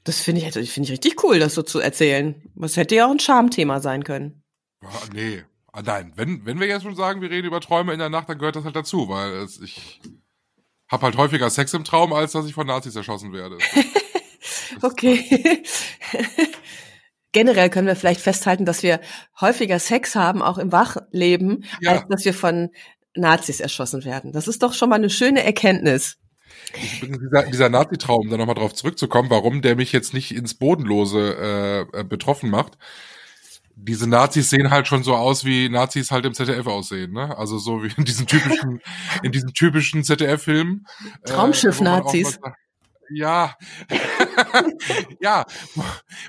[0.04, 2.42] Das finde ich, finde ich richtig cool, das so zu erzählen.
[2.56, 4.44] Das hätte ja auch ein Charmthema sein können.
[4.82, 5.44] Ja, nee.
[5.72, 8.28] Ah, nein, wenn, wenn wir jetzt schon sagen, wir reden über Träume in der Nacht,
[8.28, 10.02] dann gehört das halt dazu, weil es, ich
[10.90, 13.58] habe halt häufiger Sex im Traum, als dass ich von Nazis erschossen werde.
[14.82, 15.64] okay.
[17.32, 19.00] Generell können wir vielleicht festhalten, dass wir
[19.40, 21.92] häufiger Sex haben, auch im Wachleben, ja.
[21.92, 22.72] als dass wir von
[23.16, 24.34] Nazis erschossen werden.
[24.34, 26.18] Das ist doch schon mal eine schöne Erkenntnis
[27.02, 32.00] dieser, dieser Nazi-Traum, da nochmal drauf zurückzukommen, warum der mich jetzt nicht ins Bodenlose äh,
[32.00, 32.78] äh, betroffen macht.
[33.76, 37.36] Diese Nazis sehen halt schon so aus, wie Nazis halt im ZDF aussehen, ne?
[37.38, 38.82] Also so wie in diesen typischen,
[39.24, 40.86] in diesen typischen ZDF-Filmen.
[41.26, 42.38] Traumschiff-Nazis.
[42.38, 42.52] Äh,
[43.14, 43.56] ja,
[45.20, 45.46] ja,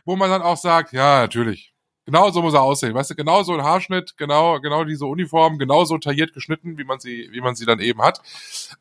[0.05, 1.72] wo man dann auch sagt, ja, natürlich,
[2.05, 5.59] Genau so muss er aussehen, weißt du, genau so ein Haarschnitt, genau, genau diese Uniform,
[5.59, 8.21] genau so tailliert geschnitten, wie man sie, wie man sie dann eben hat.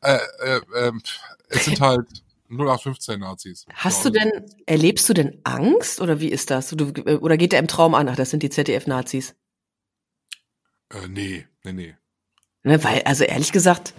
[0.00, 0.92] Äh, äh, äh,
[1.48, 2.08] es sind halt
[2.50, 3.66] 0815 Nazis.
[3.74, 4.30] Hast du denn,
[4.66, 6.70] erlebst du denn Angst oder wie ist das?
[6.70, 9.36] Du, oder geht der im Traum an, ach, das sind die ZDF-Nazis?
[10.90, 11.94] Äh, nee, nee, nee.
[12.64, 13.94] Ne, weil, also ehrlich gesagt.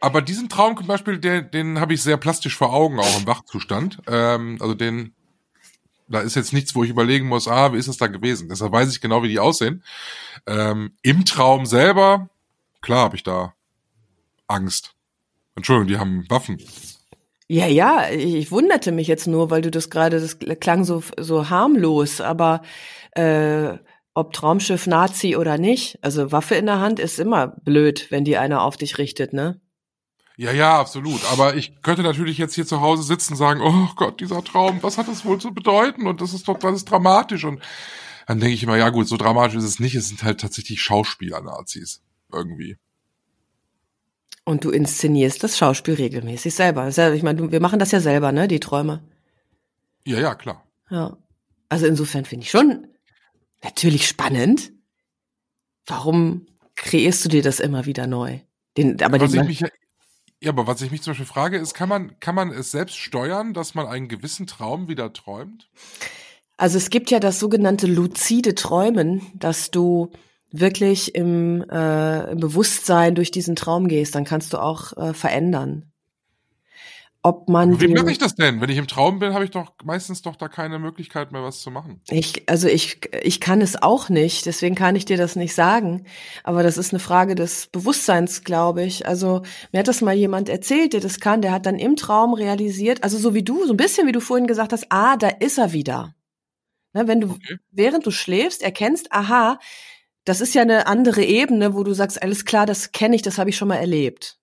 [0.00, 3.26] Aber diesen Traum zum Beispiel, den, den habe ich sehr plastisch vor Augen, auch im
[3.26, 4.00] Wachzustand.
[4.06, 5.14] Ähm, also den,
[6.10, 8.48] da ist jetzt nichts, wo ich überlegen muss, ah, wie ist es da gewesen?
[8.48, 9.82] Deshalb weiß ich genau, wie die aussehen.
[10.46, 12.28] Ähm, Im Traum selber,
[12.82, 13.54] klar habe ich da
[14.48, 14.94] Angst.
[15.54, 16.58] Entschuldigung, die haben Waffen.
[17.48, 21.50] Ja, ja, ich wunderte mich jetzt nur, weil du das gerade, das klang so, so
[21.50, 22.62] harmlos, aber
[23.12, 23.76] äh,
[24.14, 28.36] ob Traumschiff Nazi oder nicht, also Waffe in der Hand ist immer blöd, wenn die
[28.36, 29.60] einer auf dich richtet, ne?
[30.40, 31.22] Ja, ja, absolut.
[31.30, 34.82] Aber ich könnte natürlich jetzt hier zu Hause sitzen und sagen, oh Gott, dieser Traum,
[34.82, 36.06] was hat das wohl zu bedeuten?
[36.06, 37.44] Und das ist doch, das ist dramatisch.
[37.44, 37.60] Und
[38.26, 39.94] dann denke ich immer, ja gut, so dramatisch ist es nicht.
[39.94, 42.00] Es sind halt tatsächlich Schauspieler-Nazis.
[42.32, 42.78] Irgendwie.
[44.44, 46.88] Und du inszenierst das Schauspiel regelmäßig selber.
[46.88, 49.02] Ich meine, wir machen das ja selber, ne, die Träume.
[50.06, 50.64] Ja, ja, klar.
[50.88, 51.18] Ja.
[51.68, 52.86] Also insofern finde ich schon
[53.62, 54.72] natürlich spannend.
[55.84, 58.38] Warum kreierst du dir das immer wieder neu?
[58.78, 59.70] Den, aber den, ich mich
[60.42, 62.96] ja, aber was ich mich zum Beispiel frage, ist, kann man, kann man es selbst
[62.96, 65.68] steuern, dass man einen gewissen Traum wieder träumt?
[66.56, 70.10] Also es gibt ja das sogenannte luzide Träumen, dass du
[70.50, 75.89] wirklich im, äh, im Bewusstsein durch diesen Traum gehst, dann kannst du auch äh, verändern
[77.22, 77.80] ob man.
[77.80, 78.60] Wie mache ich das denn?
[78.60, 81.60] Wenn ich im Traum bin, habe ich doch meistens doch da keine Möglichkeit mehr, was
[81.60, 82.00] zu machen.
[82.08, 86.06] Ich, also ich, ich kann es auch nicht, deswegen kann ich dir das nicht sagen.
[86.44, 89.06] Aber das ist eine Frage des Bewusstseins, glaube ich.
[89.06, 92.34] Also mir hat das mal jemand erzählt, der das kann, der hat dann im Traum
[92.34, 95.28] realisiert, also so wie du, so ein bisschen wie du vorhin gesagt hast, ah, da
[95.28, 96.14] ist er wieder.
[96.92, 97.58] Ne, wenn du, okay.
[97.70, 99.58] während du schläfst, erkennst, aha,
[100.24, 103.38] das ist ja eine andere Ebene, wo du sagst, alles klar, das kenne ich, das
[103.38, 104.39] habe ich schon mal erlebt.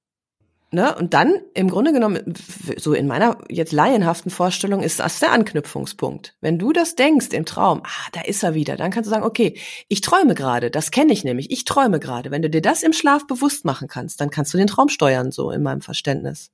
[0.70, 0.94] Ne?
[0.96, 2.34] Und dann, im Grunde genommen,
[2.76, 6.36] so in meiner jetzt laienhaften Vorstellung, ist das der Anknüpfungspunkt.
[6.42, 9.24] Wenn du das denkst im Traum, ah, da ist er wieder, dann kannst du sagen,
[9.24, 12.32] okay, ich träume gerade, das kenne ich nämlich, ich träume gerade.
[12.32, 15.32] Wenn du dir das im Schlaf bewusst machen kannst, dann kannst du den Traum steuern,
[15.32, 16.52] so in meinem Verständnis.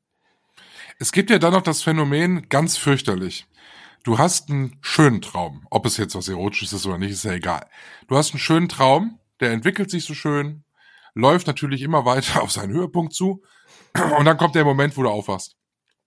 [1.00, 3.48] Es gibt ja dann noch das Phänomen, ganz fürchterlich.
[4.04, 5.66] Du hast einen schönen Traum.
[5.72, 7.66] Ob es jetzt was Erotisches ist oder nicht, ist ja egal.
[8.08, 10.64] Du hast einen schönen Traum, der entwickelt sich so schön,
[11.16, 13.42] läuft natürlich immer weiter auf seinen Höhepunkt zu
[14.18, 15.56] und dann kommt der Moment, wo du aufwachst.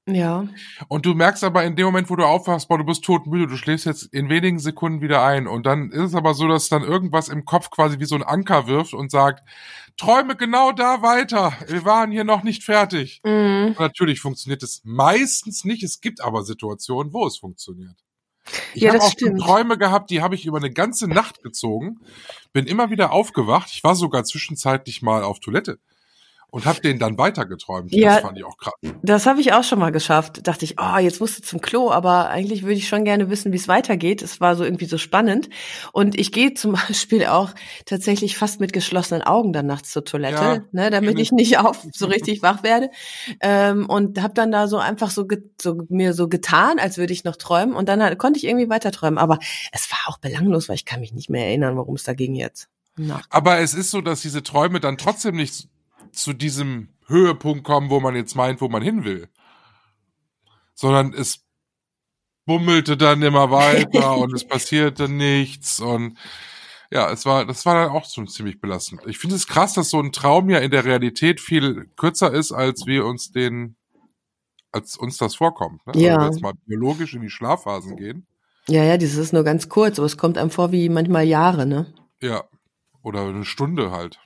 [0.08, 0.46] Ja.
[0.86, 3.56] Und du merkst aber in dem Moment, wo du aufwachst, boah, du bist todmüde, du
[3.56, 5.48] schläfst jetzt in wenigen Sekunden wieder ein.
[5.48, 8.22] Und dann ist es aber so, dass dann irgendwas im Kopf quasi wie so ein
[8.22, 9.42] Anker wirft und sagt,
[9.96, 11.52] träume genau da weiter.
[11.66, 13.20] Wir waren hier noch nicht fertig.
[13.24, 13.74] Mhm.
[13.78, 15.82] natürlich funktioniert es meistens nicht.
[15.82, 17.96] Es gibt aber Situationen, wo es funktioniert.
[18.74, 19.40] Ich ja, habe auch stimmt.
[19.40, 21.98] Träume gehabt, die habe ich über eine ganze Nacht gezogen.
[22.52, 23.70] Bin immer wieder aufgewacht.
[23.72, 25.80] Ich war sogar zwischenzeitlich mal auf Toilette
[26.50, 27.92] und habe den dann weitergeträumt.
[27.92, 28.14] Ja.
[28.14, 28.74] Das fand ich auch krass.
[29.02, 30.46] Das habe ich auch schon mal geschafft.
[30.46, 33.52] Dachte ich, oh, jetzt musst du zum Klo, aber eigentlich würde ich schon gerne wissen,
[33.52, 34.22] wie es weitergeht.
[34.22, 35.48] Es war so irgendwie so spannend.
[35.92, 37.50] Und ich gehe zum Beispiel auch
[37.84, 41.84] tatsächlich fast mit geschlossenen Augen dann nachts zur Toilette, Ja, ne, damit ich nicht auf
[41.92, 42.90] so richtig wach werde.
[43.40, 45.26] Ähm, und habe dann da so einfach so,
[45.60, 47.74] so mir so getan, als würde ich noch träumen.
[47.74, 49.18] Und dann halt, konnte ich irgendwie weiter träumen.
[49.18, 49.38] Aber
[49.72, 52.34] es war auch belanglos, weil ich kann mich nicht mehr erinnern, worum es da ging
[52.34, 52.68] jetzt.
[52.96, 53.20] Na.
[53.28, 55.68] Aber es ist so, dass diese Träume dann trotzdem nicht
[56.16, 59.28] zu diesem Höhepunkt kommen, wo man jetzt meint, wo man hin will.
[60.74, 61.44] Sondern es
[62.44, 66.16] bummelte dann immer weiter und es passierte nichts und
[66.90, 69.02] ja, es war, das war dann auch schon ziemlich belastend.
[69.06, 72.52] Ich finde es krass, dass so ein Traum ja in der Realität viel kürzer ist,
[72.52, 73.74] als wir uns den,
[74.70, 75.84] als uns das vorkommt.
[75.86, 75.94] Ne?
[75.96, 76.16] Ja.
[76.16, 78.26] Also wenn wir jetzt mal biologisch in die Schlafphasen gehen.
[78.68, 81.66] Ja, ja, dieses ist nur ganz kurz, aber es kommt einem vor wie manchmal Jahre,
[81.66, 81.92] ne?
[82.20, 82.44] Ja.
[83.02, 84.20] Oder eine Stunde halt.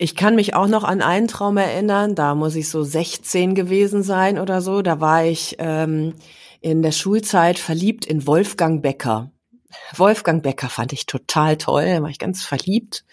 [0.00, 4.04] Ich kann mich auch noch an einen Traum erinnern, da muss ich so 16 gewesen
[4.04, 4.80] sein oder so.
[4.80, 6.14] Da war ich ähm,
[6.60, 9.32] in der Schulzeit verliebt in Wolfgang Becker.
[9.96, 13.04] Wolfgang Becker fand ich total toll, da war ich ganz verliebt.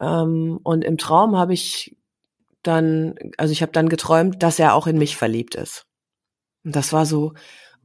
[0.00, 1.96] Ähm, und im Traum habe ich
[2.64, 5.86] dann, also ich habe dann geträumt, dass er auch in mich verliebt ist.
[6.64, 7.32] Und das war so,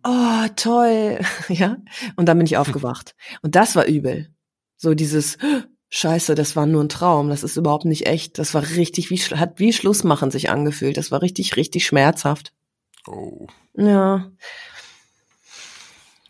[0.04, 1.78] oh, toll, ja.
[2.16, 3.16] Und dann bin ich aufgewacht.
[3.44, 4.34] Und das war übel.
[4.78, 5.38] So dieses,
[5.94, 8.40] Scheiße, das war nur ein Traum, das ist überhaupt nicht echt.
[8.40, 10.96] Das war richtig, wie, hat wie Schlussmachen sich angefühlt.
[10.96, 12.54] Das war richtig, richtig schmerzhaft.
[13.08, 13.48] Oh.
[13.76, 14.32] Ja.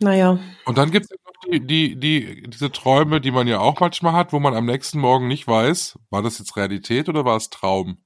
[0.00, 0.40] Naja.
[0.64, 4.14] Und dann gibt es noch die, die, die, diese Träume, die man ja auch manchmal
[4.14, 7.48] hat, wo man am nächsten Morgen nicht weiß, war das jetzt Realität oder war es
[7.48, 7.98] Traum?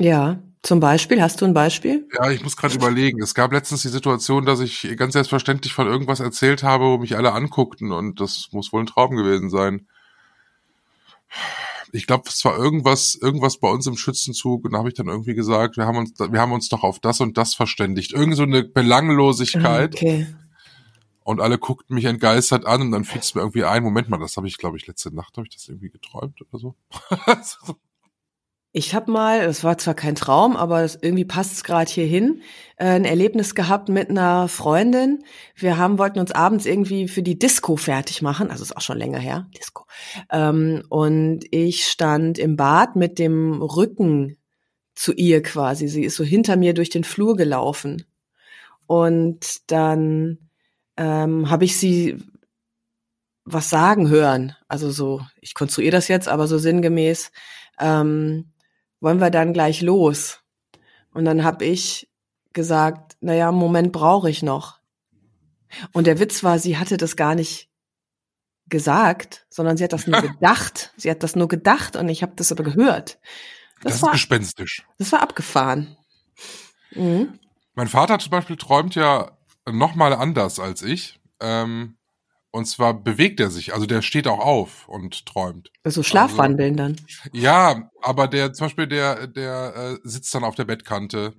[0.00, 0.40] Ja.
[0.62, 2.08] Zum Beispiel, hast du ein Beispiel?
[2.12, 3.20] Ja, ich muss gerade überlegen.
[3.20, 7.16] Es gab letztens die Situation, dass ich ganz selbstverständlich von irgendwas erzählt habe, wo mich
[7.16, 9.88] alle anguckten und das muss wohl ein Traum gewesen sein.
[11.92, 15.08] Ich glaube, es war irgendwas, irgendwas bei uns im Schützenzug und da habe ich dann
[15.08, 18.12] irgendwie gesagt, wir haben uns, wir haben uns doch auf das und das verständigt.
[18.12, 19.94] Irgend so eine Belanglosigkeit.
[19.94, 20.26] Okay.
[21.24, 24.18] Und alle guckten mich entgeistert an und dann fiel es mir irgendwie ein, Moment mal,
[24.18, 26.76] das habe ich, glaube ich, letzte Nacht, habe ich das irgendwie geträumt oder so.
[28.78, 32.04] Ich habe mal, das war zwar kein Traum, aber das, irgendwie passt es gerade hier
[32.04, 32.42] hin,
[32.76, 35.24] äh, ein Erlebnis gehabt mit einer Freundin.
[35.54, 38.98] Wir haben wollten uns abends irgendwie für die Disco fertig machen, also ist auch schon
[38.98, 39.86] länger her, Disco.
[40.30, 44.36] Ähm, und ich stand im Bad mit dem Rücken
[44.94, 45.88] zu ihr quasi.
[45.88, 48.04] Sie ist so hinter mir durch den Flur gelaufen.
[48.86, 50.50] Und dann
[50.98, 52.18] ähm, habe ich sie
[53.46, 54.54] was sagen hören.
[54.68, 57.32] Also so, ich konstruiere das jetzt, aber so sinngemäß.
[57.80, 58.52] Ähm,
[59.06, 60.40] wollen wir dann gleich los?
[61.14, 62.10] Und dann habe ich
[62.52, 64.80] gesagt, naja, einen Moment brauche ich noch.
[65.92, 67.70] Und der Witz war, sie hatte das gar nicht
[68.68, 70.92] gesagt, sondern sie hat das nur gedacht.
[70.96, 73.20] Sie hat das nur gedacht und ich habe das aber gehört.
[73.76, 74.84] Das, Das, ist war, gespenstisch.
[74.98, 75.96] das war abgefahren.
[76.90, 77.38] Mhm.
[77.76, 79.38] Mein Vater zum Beispiel träumt ja
[79.70, 81.20] noch mal anders als ich.
[81.38, 81.96] Ähm,
[82.56, 85.70] und zwar bewegt er sich, also der steht auch auf und träumt.
[85.84, 86.96] Also Schlafwandeln dann.
[87.32, 91.34] Ja, aber der zum Beispiel der der äh, sitzt dann auf der Bettkante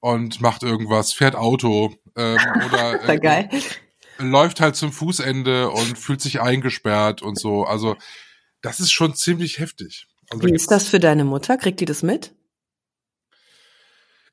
[0.00, 3.48] und macht irgendwas, fährt Auto ähm, oder äh, geil.
[4.18, 7.64] läuft halt zum Fußende und fühlt sich eingesperrt und so.
[7.64, 7.96] Also
[8.62, 10.08] das ist schon ziemlich heftig.
[10.28, 11.56] Also Wie ist das für deine Mutter?
[11.56, 12.34] Kriegt die das mit?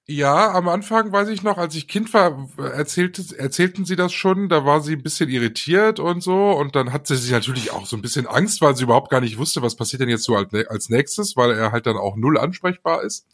[0.05, 4.49] Ja, am Anfang weiß ich noch, als ich Kind war, erzählte, erzählten sie das schon,
[4.49, 7.95] da war sie ein bisschen irritiert und so und dann hatte sie natürlich auch so
[7.95, 10.53] ein bisschen Angst, weil sie überhaupt gar nicht wusste, was passiert denn jetzt so als
[10.67, 13.27] als nächstes, weil er halt dann auch null ansprechbar ist.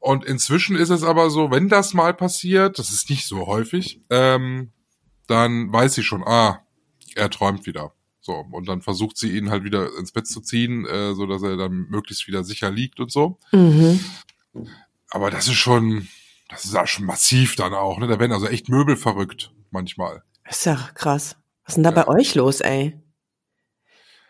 [0.00, 4.00] Und inzwischen ist es aber so, wenn das mal passiert, das ist nicht so häufig,
[4.10, 4.72] ähm,
[5.28, 6.64] dann weiß sie schon, ah,
[7.14, 7.92] er träumt wieder.
[8.20, 11.42] So, und dann versucht sie ihn halt wieder ins Bett zu ziehen, äh, so dass
[11.42, 13.38] er dann möglichst wieder sicher liegt und so.
[13.52, 14.00] Mhm.
[15.10, 16.08] Aber das ist schon,
[16.48, 18.06] das ist auch schon massiv dann auch, ne?
[18.06, 20.22] Da werden also echt Möbel verrückt manchmal.
[20.48, 21.36] Ist ja krass.
[21.64, 23.00] Was ist denn da bei euch los, ey?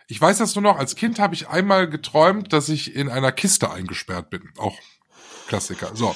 [0.09, 3.33] Ich weiß das nur noch, als Kind habe ich einmal geträumt, dass ich in einer
[3.33, 4.43] Kiste eingesperrt bin.
[4.57, 4.79] Auch
[5.49, 5.91] Klassiker.
[5.95, 6.15] So.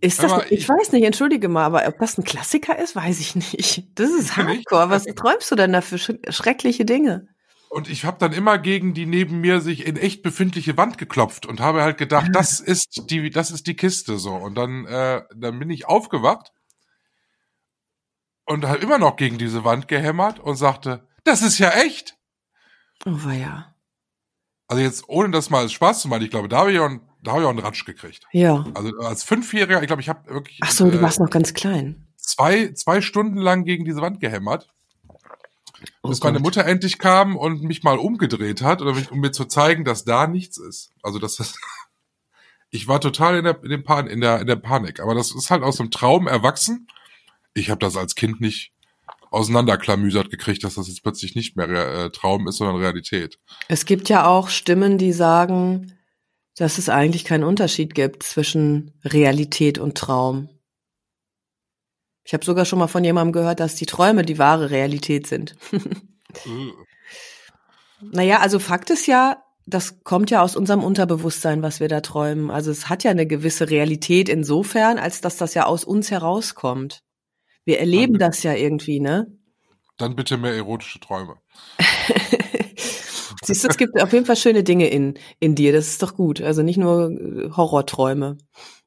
[0.00, 2.94] Ist das, Aber ich, ich- weiß nicht, entschuldige mal, aber ob das ein Klassiker ist,
[2.96, 3.84] weiß ich nicht.
[3.98, 4.90] Das ist hardcore.
[4.90, 7.28] Was träumst du denn da für sch schreckliche Dinge?
[7.74, 11.44] Und ich habe dann immer gegen die neben mir sich in echt befindliche Wand geklopft
[11.44, 14.32] und habe halt gedacht, das ist die, das ist die Kiste so.
[14.36, 16.52] Und dann, äh, dann bin ich aufgewacht
[18.46, 22.16] und habe immer noch gegen diese Wand gehämmert und sagte, das ist ja echt.
[23.06, 23.74] Oh, ja.
[24.68, 26.84] Also jetzt, ohne das mal als Spaß zu machen, ich glaube, da habe ich auch,
[26.86, 28.24] einen- da habe ich auch einen Ratsch gekriegt.
[28.32, 28.64] Ja.
[28.74, 31.54] Also als Fünfjähriger, ich glaube, ich habe wirklich Ach so, du äh, warst noch ganz
[31.54, 32.06] klein.
[32.18, 34.68] zwei, zwei Stunden lang gegen diese Wand gehämmert.
[36.02, 36.40] Oh bis meine.
[36.40, 40.04] Mutter endlich kam und mich mal umgedreht hat, oder mich, um mir zu zeigen, dass
[40.04, 40.92] da nichts ist.
[41.02, 41.56] Also dass das.
[42.70, 44.98] Ich war total in der, in, dem Pan, in, der, in der Panik.
[44.98, 46.88] Aber das ist halt aus einem Traum erwachsen.
[47.52, 48.72] Ich habe das als Kind nicht
[49.30, 53.38] auseinanderklamüsert gekriegt, dass das jetzt plötzlich nicht mehr äh, Traum ist, sondern Realität.
[53.68, 55.92] Es gibt ja auch Stimmen, die sagen,
[56.56, 60.48] dass es eigentlich keinen Unterschied gibt zwischen Realität und Traum.
[62.24, 65.54] Ich habe sogar schon mal von jemandem gehört, dass die Träume die wahre Realität sind.
[65.72, 66.72] Äh.
[68.00, 72.50] naja, also Fakt ist ja, das kommt ja aus unserem Unterbewusstsein, was wir da träumen.
[72.50, 77.02] Also es hat ja eine gewisse Realität insofern, als dass das ja aus uns herauskommt.
[77.64, 79.26] Wir erleben das ja irgendwie, ne?
[79.96, 81.36] Dann bitte mehr erotische Träume.
[83.44, 85.72] Siehst du, es gibt auf jeden Fall schöne Dinge in, in dir.
[85.72, 86.40] Das ist doch gut.
[86.40, 88.38] Also nicht nur äh, Horrorträume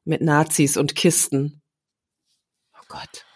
[0.04, 1.62] mit Nazis und Kisten.
[2.74, 3.27] Oh Gott.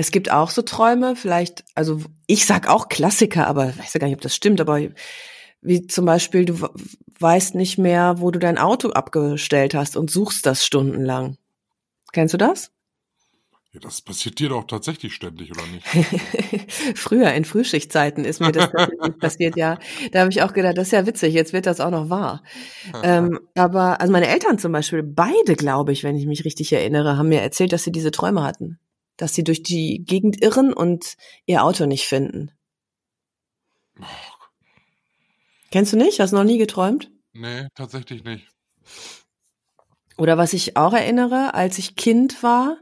[0.00, 3.98] Es gibt auch so Träume, vielleicht, also ich sag auch Klassiker, aber ich weiß ja
[3.98, 4.78] gar nicht, ob das stimmt, aber
[5.60, 6.70] wie zum Beispiel, du we-
[7.18, 11.36] weißt nicht mehr, wo du dein Auto abgestellt hast und suchst das stundenlang.
[12.12, 12.70] Kennst du das?
[13.72, 15.84] Ja, das passiert dir doch tatsächlich ständig, oder nicht?
[16.94, 19.80] Früher in Frühschichtzeiten ist mir das tatsächlich passiert, ja.
[20.12, 22.44] Da habe ich auch gedacht, das ist ja witzig, jetzt wird das auch noch wahr.
[23.02, 27.16] Ähm, aber also meine Eltern zum Beispiel, beide, glaube ich, wenn ich mich richtig erinnere,
[27.16, 28.78] haben mir erzählt, dass sie diese Träume hatten.
[29.18, 32.50] Dass sie durch die Gegend irren und ihr Auto nicht finden.
[35.70, 36.18] Kennst du nicht?
[36.20, 37.10] Hast du noch nie geträumt?
[37.34, 38.48] nee, tatsächlich nicht.
[40.16, 42.78] Oder was ich auch erinnere, als ich Kind war,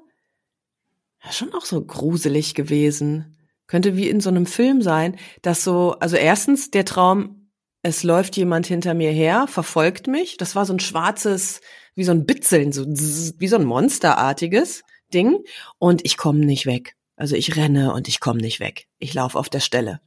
[1.22, 3.36] ja, schon auch so gruselig gewesen.
[3.66, 7.50] Könnte wie in so einem Film sein, dass so, also erstens der Traum,
[7.82, 10.36] es läuft jemand hinter mir her, verfolgt mich.
[10.36, 11.60] Das war so ein schwarzes,
[11.94, 14.82] wie so ein Bitzeln, so wie so ein monsterartiges
[15.12, 15.44] Ding.
[15.78, 16.96] Und ich komme nicht weg.
[17.16, 18.86] Also ich renne und ich komme nicht weg.
[18.98, 20.00] Ich laufe auf der Stelle.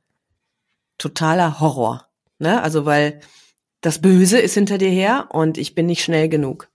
[0.98, 2.08] Totaler Horror.
[2.38, 2.62] Ne?
[2.62, 3.22] Also weil
[3.82, 6.70] das Böse ist hinter dir her und ich bin nicht schnell genug.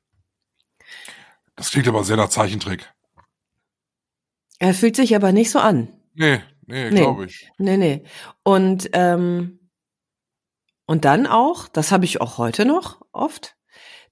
[1.57, 2.93] Das klingt aber sehr nach Zeichentrick.
[4.59, 5.89] Er fühlt sich aber nicht so an.
[6.15, 7.01] Nee, nee, Nee.
[7.01, 7.51] glaube ich.
[7.59, 8.05] Nee, nee.
[8.43, 9.61] Und, ähm,
[10.87, 13.57] und dann auch, das habe ich auch heute noch oft,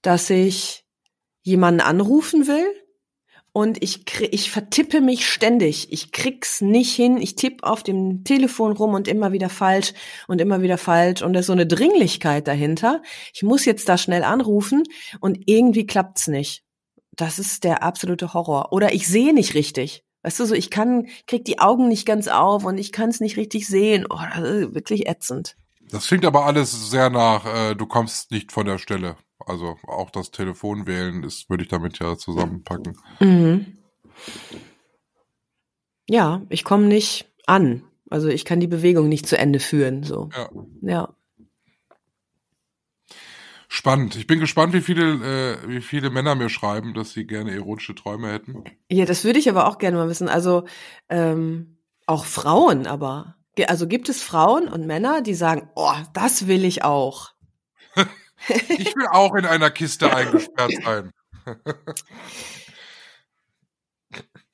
[0.01, 0.85] dass ich
[1.41, 2.65] jemanden anrufen will
[3.53, 5.93] und ich, ich vertippe mich ständig.
[5.93, 7.17] Ich krieg's nicht hin.
[7.17, 9.93] Ich tippe auf dem Telefon rum und immer wieder falsch
[10.27, 11.21] und immer wieder falsch.
[11.21, 13.03] Und da ist so eine Dringlichkeit dahinter.
[13.31, 14.81] Ich muss jetzt da schnell anrufen
[15.19, 16.63] und irgendwie klappt's nicht.
[17.11, 18.73] Das ist der absolute Horror.
[18.73, 20.03] Oder ich sehe nicht richtig.
[20.23, 23.19] Weißt du, so ich kann, krieg die Augen nicht ganz auf und ich kann es
[23.19, 24.07] nicht richtig sehen.
[24.09, 25.57] Oh, das ist wirklich ätzend.
[25.91, 29.15] Das klingt aber alles sehr nach, äh, du kommst nicht von der Stelle.
[29.45, 32.97] Also auch das Telefon wählen ist, würde ich damit ja zusammenpacken.
[33.19, 33.77] Mhm.
[36.09, 37.83] Ja, ich komme nicht an.
[38.09, 40.03] Also ich kann die Bewegung nicht zu Ende führen.
[40.03, 40.29] So.
[40.35, 40.49] Ja.
[40.81, 41.15] Ja.
[43.67, 44.15] Spannend.
[44.15, 47.95] Ich bin gespannt, wie viele, äh, wie viele Männer mir schreiben, dass sie gerne erotische
[47.95, 48.63] Träume hätten.
[48.87, 50.29] Ja, das würde ich aber auch gerne mal wissen.
[50.29, 50.65] Also
[51.09, 53.35] ähm, auch Frauen, aber
[53.67, 57.31] also gibt es Frauen und Männer, die sagen, oh, das will ich auch.
[58.47, 61.11] Ich will auch in einer Kiste eingesperrt sein.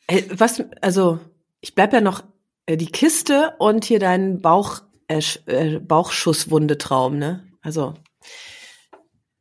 [0.07, 1.19] Äh, Was, also
[1.61, 2.23] ich bleib ja noch
[2.65, 7.47] äh, die Kiste und hier dein Bauch, äh, äh, Bauchschusswundetraum, ne?
[7.61, 7.95] Also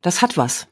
[0.01, 0.67] das hat was.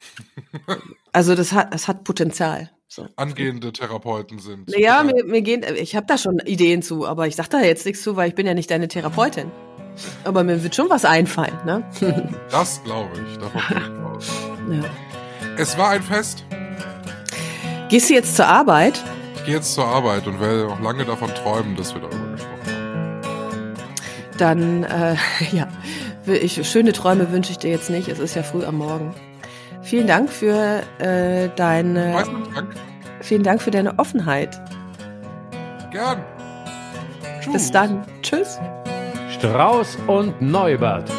[1.14, 2.70] Also das hat, das hat Potenzial.
[2.88, 3.06] So.
[3.16, 4.74] Angehende Therapeuten sind.
[4.74, 7.84] Ja, mir, mir gehen, ich habe da schon Ideen zu, aber ich sag da jetzt
[7.84, 9.50] nichts zu, weil ich bin ja nicht deine Therapeutin.
[10.24, 11.82] Aber mir wird schon was einfallen, ne?
[12.50, 13.38] Das glaube ich.
[13.38, 14.30] Davon gehe ich aus.
[14.70, 14.90] ja.
[15.56, 16.44] Es war ein Fest.
[17.88, 19.02] Gehst du jetzt zur Arbeit?
[19.36, 22.66] Ich gehe jetzt zur Arbeit und werde noch lange davon träumen, dass wir darüber gesprochen
[22.66, 23.72] haben.
[24.38, 25.16] Dann, äh,
[25.52, 25.68] ja,
[26.26, 28.08] ich, schöne Träume wünsche ich dir jetzt nicht.
[28.08, 29.14] Es ist ja früh am Morgen.
[29.82, 32.12] Vielen Dank für äh, deine,
[32.54, 32.74] Dank.
[33.20, 34.58] vielen Dank für deine Offenheit.
[35.90, 36.24] Gern.
[37.40, 37.52] Tschüss.
[37.52, 38.06] Bis dann.
[38.22, 38.58] Tschüss.
[39.42, 41.10] Strauß und Neubert.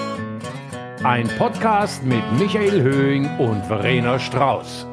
[1.03, 4.87] Ein Podcast mit Michael Höhing und Verena Strauß.